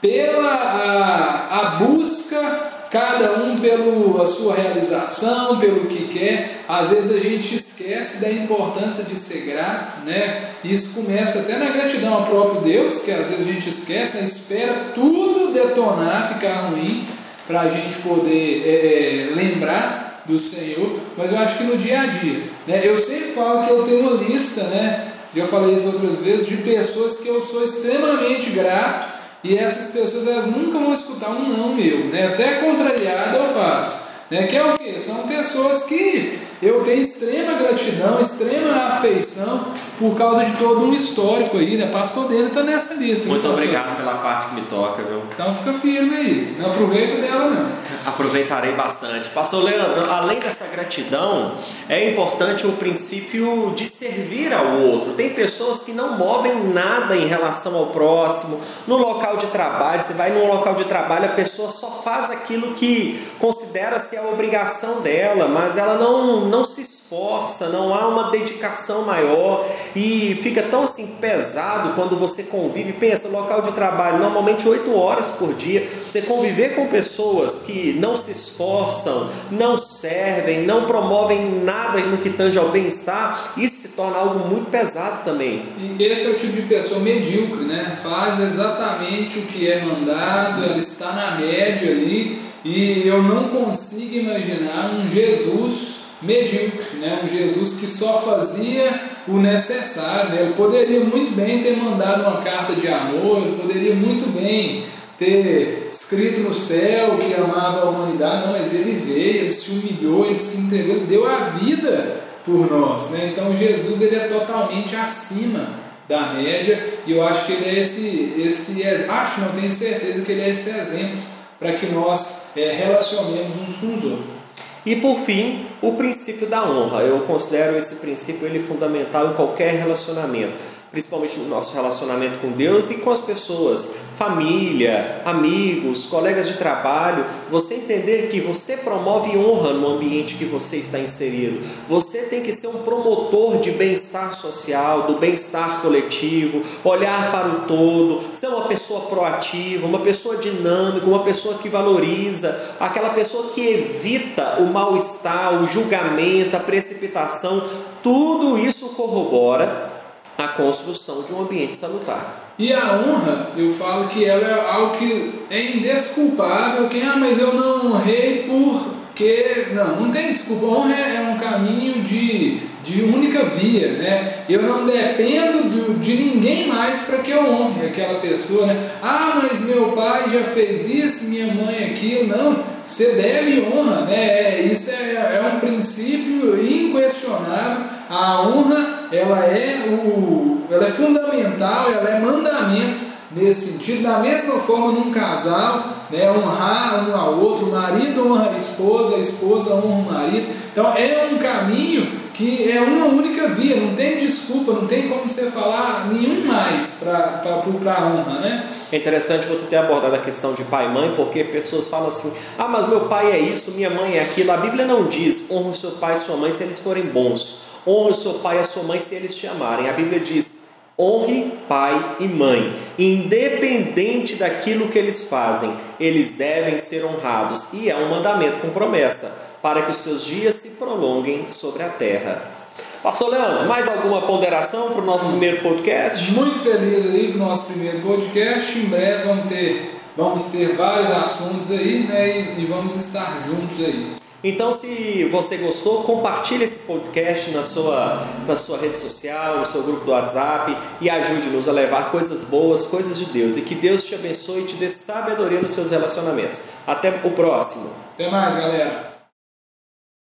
pela 0.00 0.52
a, 0.52 1.60
a 1.60 1.64
busca 1.76 2.73
cada 2.94 3.42
um 3.42 3.58
pela 3.58 4.24
sua 4.24 4.54
realização, 4.54 5.58
pelo 5.58 5.86
que 5.86 6.06
quer. 6.06 6.60
Às 6.68 6.90
vezes 6.90 7.10
a 7.10 7.18
gente 7.18 7.56
esquece 7.56 8.20
da 8.20 8.30
importância 8.30 9.02
de 9.02 9.16
ser 9.16 9.40
grato, 9.40 10.06
né? 10.06 10.50
Isso 10.62 10.90
começa 10.90 11.40
até 11.40 11.56
na 11.56 11.70
gratidão 11.70 12.14
ao 12.14 12.26
próprio 12.26 12.60
Deus, 12.60 13.00
que 13.00 13.10
às 13.10 13.30
vezes 13.30 13.48
a 13.48 13.52
gente 13.52 13.68
esquece, 13.68 14.18
né? 14.18 14.22
espera 14.24 14.92
tudo 14.94 15.52
detonar, 15.52 16.34
ficar 16.34 16.68
ruim, 16.68 17.04
para 17.48 17.62
a 17.62 17.68
gente 17.68 17.98
poder 17.98 18.62
é, 18.64 19.32
é, 19.32 19.34
lembrar 19.34 20.22
do 20.24 20.38
Senhor. 20.38 20.96
Mas 21.16 21.32
eu 21.32 21.38
acho 21.38 21.58
que 21.58 21.64
no 21.64 21.76
dia 21.76 22.00
a 22.00 22.06
dia, 22.06 22.42
né? 22.64 22.80
Eu 22.84 22.96
sempre 22.96 23.32
falo 23.32 23.66
que 23.66 23.72
eu 23.72 23.82
tenho 23.82 24.08
uma 24.08 24.22
lista, 24.22 24.62
né? 24.68 25.08
Já 25.34 25.48
falei 25.48 25.74
isso 25.74 25.88
outras 25.88 26.20
vezes, 26.20 26.46
de 26.46 26.58
pessoas 26.58 27.16
que 27.16 27.26
eu 27.26 27.42
sou 27.42 27.64
extremamente 27.64 28.50
grato 28.50 29.13
e 29.44 29.58
essas 29.58 29.92
pessoas 29.92 30.26
elas 30.26 30.46
nunca 30.46 30.78
vão 30.78 30.94
escutar 30.94 31.28
um 31.28 31.46
não 31.46 31.74
meu, 31.74 32.06
né? 32.06 32.28
Até 32.28 32.54
contrariado 32.54 33.36
eu 33.36 33.52
faço. 33.52 34.04
Né? 34.30 34.46
Que 34.46 34.56
é 34.56 34.64
o 34.64 34.78
que? 34.78 34.98
São 34.98 35.28
pessoas 35.28 35.82
que 35.82 36.38
eu 36.62 36.82
tenho 36.82 37.02
extrema 37.02 37.58
gratidão, 37.58 38.18
extrema 38.18 38.74
afeição 38.88 39.66
por 39.98 40.16
causa 40.16 40.46
de 40.46 40.56
todo 40.56 40.86
um 40.86 40.92
histórico 40.94 41.58
aí, 41.58 41.76
né? 41.76 41.86
Pastor 41.88 42.26
dele 42.26 42.46
está 42.46 42.62
nessa 42.62 42.94
lista. 42.94 43.28
Muito 43.28 43.46
obrigado 43.46 43.96
pela 43.98 44.14
parte 44.14 44.48
que 44.48 44.54
me 44.54 44.62
toca, 44.62 45.02
viu? 45.02 45.20
Então 45.32 45.54
fica 45.54 45.74
firme 45.74 46.16
aí, 46.16 46.56
não 46.58 46.70
aproveita 46.70 47.20
dela 47.20 47.50
não. 47.50 47.83
Aproveitarei 48.04 48.72
bastante. 48.72 49.30
Pastor 49.30 49.64
Leandro, 49.64 50.10
além 50.10 50.38
dessa 50.38 50.66
gratidão, 50.66 51.54
é 51.88 52.10
importante 52.10 52.66
o 52.66 52.72
princípio 52.72 53.72
de 53.74 53.86
servir 53.86 54.52
ao 54.52 54.78
outro. 54.80 55.12
Tem 55.12 55.30
pessoas 55.30 55.80
que 55.80 55.92
não 55.92 56.18
movem 56.18 56.64
nada 56.72 57.16
em 57.16 57.26
relação 57.26 57.74
ao 57.76 57.86
próximo. 57.86 58.60
No 58.86 58.96
local 58.96 59.36
de 59.36 59.46
trabalho, 59.46 60.00
você 60.00 60.12
vai 60.12 60.30
num 60.30 60.46
local 60.46 60.74
de 60.74 60.84
trabalho, 60.84 61.26
a 61.26 61.34
pessoa 61.34 61.70
só 61.70 62.02
faz 62.04 62.30
aquilo 62.30 62.74
que 62.74 63.28
considera 63.38 63.98
ser 63.98 64.18
a 64.18 64.28
obrigação 64.28 65.00
dela, 65.00 65.48
mas 65.48 65.76
ela 65.76 65.94
não, 65.94 66.42
não 66.42 66.62
se 66.62 66.93
esforça, 67.14 67.68
não 67.68 67.94
há 67.94 68.08
uma 68.08 68.30
dedicação 68.30 69.04
maior 69.04 69.64
e 69.94 70.38
fica 70.42 70.62
tão 70.62 70.82
assim 70.82 71.06
pesado 71.20 71.94
quando 71.94 72.16
você 72.18 72.42
convive. 72.42 72.92
Pensa, 72.94 73.28
local 73.28 73.62
de 73.62 73.72
trabalho, 73.72 74.18
normalmente 74.18 74.68
8 74.68 74.94
horas 74.96 75.30
por 75.30 75.54
dia, 75.54 75.88
você 76.04 76.22
conviver 76.22 76.74
com 76.74 76.88
pessoas 76.88 77.62
que 77.62 77.92
não 77.98 78.16
se 78.16 78.32
esforçam, 78.32 79.30
não 79.50 79.76
servem, 79.76 80.62
não 80.62 80.84
promovem 80.84 81.62
nada 81.62 82.00
no 82.00 82.18
que 82.18 82.30
tange 82.30 82.58
ao 82.58 82.70
bem-estar, 82.70 83.54
isso 83.56 83.82
se 83.82 83.88
torna 83.88 84.18
algo 84.18 84.48
muito 84.48 84.70
pesado 84.70 85.24
também. 85.24 85.64
E 85.78 86.02
esse 86.02 86.26
é 86.26 86.30
o 86.30 86.34
tipo 86.34 86.52
de 86.52 86.62
pessoa 86.62 87.00
medíocre, 87.00 87.64
né? 87.64 87.96
Faz 88.02 88.40
exatamente 88.40 89.38
o 89.38 89.42
que 89.42 89.70
é 89.70 89.84
mandado, 89.84 90.64
ela 90.64 90.78
está 90.78 91.12
na 91.12 91.30
média 91.32 91.90
ali, 91.90 92.42
e 92.64 93.06
eu 93.06 93.22
não 93.22 93.44
consigo 93.48 94.16
imaginar 94.16 94.94
um 94.94 95.08
Jesus 95.08 96.03
medíocre, 96.24 96.98
né? 96.98 97.20
um 97.22 97.28
Jesus 97.28 97.74
que 97.74 97.86
só 97.86 98.20
fazia 98.20 98.92
o 99.28 99.38
necessário. 99.38 100.30
Né? 100.30 100.42
Ele 100.42 100.54
poderia 100.54 101.00
muito 101.00 101.34
bem 101.34 101.62
ter 101.62 101.76
mandado 101.76 102.22
uma 102.22 102.42
carta 102.42 102.74
de 102.74 102.88
amor, 102.88 103.42
ele 103.42 103.56
poderia 103.60 103.94
muito 103.94 104.30
bem 104.32 104.84
ter 105.18 105.88
escrito 105.92 106.40
no 106.40 106.54
céu 106.54 107.16
que 107.18 107.34
amava 107.34 107.82
a 107.82 107.90
humanidade, 107.90 108.46
não, 108.46 108.52
mas 108.52 108.72
ele 108.74 108.92
veio, 108.92 109.36
ele 109.42 109.52
se 109.52 109.70
humilhou, 109.70 110.26
ele 110.26 110.36
se 110.36 110.58
entregou, 110.58 110.96
ele 110.96 111.06
deu 111.06 111.28
a 111.28 111.36
vida 111.60 112.20
por 112.44 112.70
nós. 112.70 113.10
Né? 113.10 113.32
Então 113.32 113.54
Jesus 113.54 114.00
ele 114.00 114.16
é 114.16 114.28
totalmente 114.28 114.96
acima 114.96 115.84
da 116.08 116.34
média 116.34 116.98
e 117.06 117.12
eu 117.12 117.26
acho 117.26 117.46
que 117.46 117.52
ele 117.52 117.64
é 117.66 117.80
esse, 117.80 118.34
esse 118.38 118.82
acho, 119.08 119.40
não 119.40 119.52
tenho 119.52 119.70
certeza 119.70 120.22
que 120.22 120.32
ele 120.32 120.42
é 120.42 120.50
esse 120.50 120.70
exemplo 120.70 121.18
para 121.58 121.72
que 121.72 121.86
nós 121.86 122.48
é, 122.56 122.72
relacionemos 122.72 123.54
uns 123.56 123.76
com 123.76 123.94
os 123.94 124.04
outros. 124.04 124.43
E 124.86 124.96
por 124.96 125.18
fim, 125.20 125.66
o 125.80 125.92
princípio 125.92 126.46
da 126.46 126.68
honra. 126.68 127.02
Eu 127.02 127.20
considero 127.20 127.76
esse 127.76 127.96
princípio 127.96 128.46
ele 128.46 128.60
fundamental 128.60 129.30
em 129.30 129.34
qualquer 129.34 129.74
relacionamento 129.74 130.83
principalmente 130.94 131.40
no 131.40 131.48
nosso 131.48 131.74
relacionamento 131.74 132.38
com 132.38 132.52
Deus 132.52 132.88
e 132.88 132.98
com 132.98 133.10
as 133.10 133.20
pessoas, 133.20 133.96
família, 134.16 135.22
amigos, 135.24 136.06
colegas 136.06 136.46
de 136.46 136.54
trabalho, 136.54 137.26
você 137.50 137.74
entender 137.74 138.28
que 138.28 138.40
você 138.40 138.76
promove 138.76 139.36
honra 139.36 139.72
no 139.72 139.88
ambiente 139.88 140.36
que 140.36 140.44
você 140.44 140.76
está 140.76 141.00
inserido. 141.00 141.66
Você 141.88 142.18
tem 142.22 142.42
que 142.42 142.52
ser 142.52 142.68
um 142.68 142.84
promotor 142.84 143.58
de 143.58 143.72
bem-estar 143.72 144.32
social, 144.32 145.02
do 145.02 145.14
bem-estar 145.14 145.82
coletivo, 145.82 146.62
olhar 146.84 147.32
para 147.32 147.48
o 147.48 147.60
todo, 147.62 148.22
ser 148.32 148.46
uma 148.46 148.68
pessoa 148.68 149.00
proativa, 149.00 149.88
uma 149.88 149.98
pessoa 149.98 150.36
dinâmica, 150.36 151.06
uma 151.06 151.24
pessoa 151.24 151.58
que 151.58 151.68
valoriza, 151.68 152.76
aquela 152.78 153.10
pessoa 153.10 153.48
que 153.48 153.60
evita 153.60 154.60
o 154.60 154.66
mal-estar, 154.66 155.60
o 155.60 155.66
julgamento, 155.66 156.56
a 156.56 156.60
precipitação. 156.60 157.64
Tudo 158.00 158.56
isso 158.56 158.90
corrobora 158.90 159.93
a 160.36 160.48
construção 160.48 161.22
de 161.22 161.32
um 161.32 161.42
ambiente 161.42 161.76
salutar. 161.76 162.44
E 162.58 162.72
a 162.72 163.00
honra, 163.00 163.50
eu 163.56 163.70
falo 163.70 164.06
que 164.06 164.24
ela 164.24 164.46
é 164.46 164.70
algo 164.70 164.96
que 164.96 165.40
é 165.50 165.76
indesculpável. 165.76 166.88
Quem, 166.88 167.02
ah, 167.02 167.16
mas 167.16 167.38
eu 167.38 167.52
não 167.52 167.86
honrei 167.86 168.44
porque. 168.48 169.68
Não, 169.72 169.96
não 170.00 170.10
tem 170.12 170.28
desculpa. 170.28 170.66
Honra 170.66 170.94
é 170.94 171.20
um 171.34 171.38
caminho 171.38 172.00
de, 172.04 172.60
de 172.84 173.02
única 173.02 173.44
via, 173.44 173.88
né? 173.94 174.44
Eu 174.48 174.62
não 174.62 174.86
dependo 174.86 175.68
do, 175.68 175.98
de 175.98 176.14
ninguém 176.14 176.68
mais 176.68 177.00
para 177.00 177.18
que 177.18 177.32
eu 177.32 177.44
honre 177.44 177.86
aquela 177.86 178.20
pessoa, 178.20 178.66
né? 178.66 178.90
Ah, 179.02 179.40
mas 179.42 179.60
meu 179.62 179.90
pai 179.92 180.30
já 180.30 180.44
fez 180.44 180.88
isso, 180.88 181.24
minha 181.24 181.52
mãe 181.54 181.92
aquilo. 181.92 182.28
Não, 182.28 182.62
você 182.84 183.12
deve 183.14 183.62
honra, 183.62 184.02
né? 184.02 184.14
É, 184.14 184.62
isso 184.70 184.90
é, 184.90 185.38
é 185.38 185.52
um 185.56 185.58
princípio 185.58 186.54
inquestionável. 186.64 187.84
A 188.08 188.42
honra 188.42 188.93
ela 189.14 189.44
é, 189.44 189.86
o, 189.88 190.62
ela 190.70 190.86
é 190.86 190.90
fundamental, 190.90 191.90
ela 191.90 192.10
é 192.10 192.20
mandamento 192.20 193.04
nesse 193.30 193.72
sentido. 193.72 194.02
Da 194.02 194.18
mesma 194.18 194.58
forma, 194.58 194.92
num 194.92 195.10
casal, 195.10 195.84
né, 196.10 196.30
honrar 196.30 197.08
um 197.08 197.16
ao 197.16 197.38
outro, 197.38 197.66
o 197.66 197.72
marido 197.72 198.26
honra 198.26 198.50
a 198.52 198.56
esposa, 198.56 199.16
a 199.16 199.20
esposa 199.20 199.74
honra 199.74 199.86
o 199.86 200.12
marido. 200.12 200.46
Então, 200.72 200.92
é 200.96 201.28
um 201.32 201.38
caminho 201.38 202.24
que 202.34 202.68
é 202.68 202.80
uma 202.80 203.06
única 203.06 203.48
via, 203.48 203.76
não 203.76 203.94
tem 203.94 204.18
desculpa, 204.18 204.72
não 204.72 204.86
tem 204.88 205.08
como 205.08 205.30
você 205.30 205.50
falar 205.50 206.08
nenhum 206.12 206.44
mais 206.44 206.98
para 207.00 207.42
a 207.44 208.06
honra, 208.06 208.40
né? 208.40 208.68
É 208.90 208.96
interessante 208.96 209.46
você 209.46 209.66
ter 209.66 209.76
abordado 209.76 210.16
a 210.16 210.18
questão 210.18 210.52
de 210.52 210.64
pai 210.64 210.86
e 210.86 210.88
mãe, 210.88 211.14
porque 211.14 211.44
pessoas 211.44 211.88
falam 211.88 212.08
assim: 212.08 212.32
ah, 212.58 212.66
mas 212.66 212.88
meu 212.88 213.02
pai 213.02 213.30
é 213.30 213.38
isso, 213.38 213.70
minha 213.72 213.88
mãe 213.88 214.16
é 214.16 214.22
aquilo. 214.22 214.50
A 214.50 214.56
Bíblia 214.56 214.84
não 214.84 215.06
diz 215.06 215.44
honra 215.48 215.70
o 215.70 215.74
seu 215.74 215.92
pai 215.92 216.14
e 216.14 216.16
sua 216.16 216.36
mãe 216.36 216.50
se 216.50 216.64
eles 216.64 216.80
forem 216.80 217.04
bons, 217.04 217.58
honra 217.86 218.10
o 218.10 218.14
seu 218.14 218.34
pai 218.34 218.56
e 218.56 218.60
a 218.60 218.64
sua 218.64 218.82
mãe 218.82 219.00
se 219.00 219.14
eles 219.14 219.34
te 219.34 219.46
amarem. 219.46 219.88
A 219.88 219.92
Bíblia 219.92 220.20
diz: 220.20 220.52
honre 220.98 221.52
pai 221.68 222.16
e 222.20 222.28
mãe, 222.28 222.76
independente 222.98 224.36
daquilo 224.36 224.88
que 224.88 224.98
eles 224.98 225.24
fazem, 225.24 225.74
eles 225.98 226.32
devem 226.32 226.78
ser 226.78 227.04
honrados, 227.04 227.72
e 227.72 227.90
é 227.90 227.96
um 227.96 228.08
mandamento 228.08 228.60
com 228.60 228.70
promessa 228.70 229.54
para 229.62 229.82
que 229.82 229.90
os 229.90 229.96
seus 229.96 230.24
dias 230.24 230.54
se 230.56 230.70
prolonguem 230.70 231.48
sobre 231.48 231.82
a 231.82 231.88
terra. 231.88 232.54
Pastor 233.02 233.28
Leandro, 233.28 233.66
mais 233.66 233.88
alguma 233.88 234.22
ponderação 234.22 234.90
para 234.90 235.02
o 235.02 235.04
nosso 235.04 235.28
primeiro 235.28 235.60
podcast? 235.60 236.32
Muito 236.32 236.58
feliz 236.58 237.14
aí 237.14 237.32
com 237.32 237.38
o 237.38 237.48
nosso 237.48 237.66
primeiro 237.66 238.00
podcast. 238.00 238.78
Em 238.78 238.86
breve 238.86 239.26
vamos 239.26 239.48
ter, 239.48 240.00
vamos 240.16 240.44
ter 240.44 240.74
vários 240.74 241.10
assuntos 241.10 241.70
aí, 241.70 242.06
né? 242.08 242.54
E, 242.56 242.62
e 242.62 242.66
vamos 242.66 242.96
estar 242.96 243.42
juntos 243.46 243.78
aí. 243.84 244.23
Então, 244.44 244.70
se 244.70 245.24
você 245.32 245.56
gostou, 245.56 246.02
compartilhe 246.02 246.64
esse 246.64 246.80
podcast 246.80 247.50
na 247.52 247.64
sua, 247.64 248.22
na 248.46 248.54
sua 248.54 248.76
rede 248.76 248.98
social, 248.98 249.58
no 249.58 249.64
seu 249.64 249.82
grupo 249.82 250.04
do 250.04 250.10
WhatsApp 250.10 250.76
e 251.00 251.08
ajude-nos 251.08 251.66
a 251.66 251.72
levar 251.72 252.10
coisas 252.10 252.44
boas, 252.44 252.84
coisas 252.84 253.18
de 253.18 253.24
Deus. 253.26 253.56
E 253.56 253.62
que 253.62 253.74
Deus 253.74 254.04
te 254.04 254.14
abençoe 254.14 254.60
e 254.60 254.66
te 254.66 254.76
dê 254.76 254.90
sabedoria 254.90 255.62
nos 255.62 255.70
seus 255.70 255.90
relacionamentos. 255.90 256.60
Até 256.86 257.08
o 257.24 257.30
próximo. 257.30 257.88
Até 258.14 258.28
mais, 258.28 258.54
galera. 258.54 259.13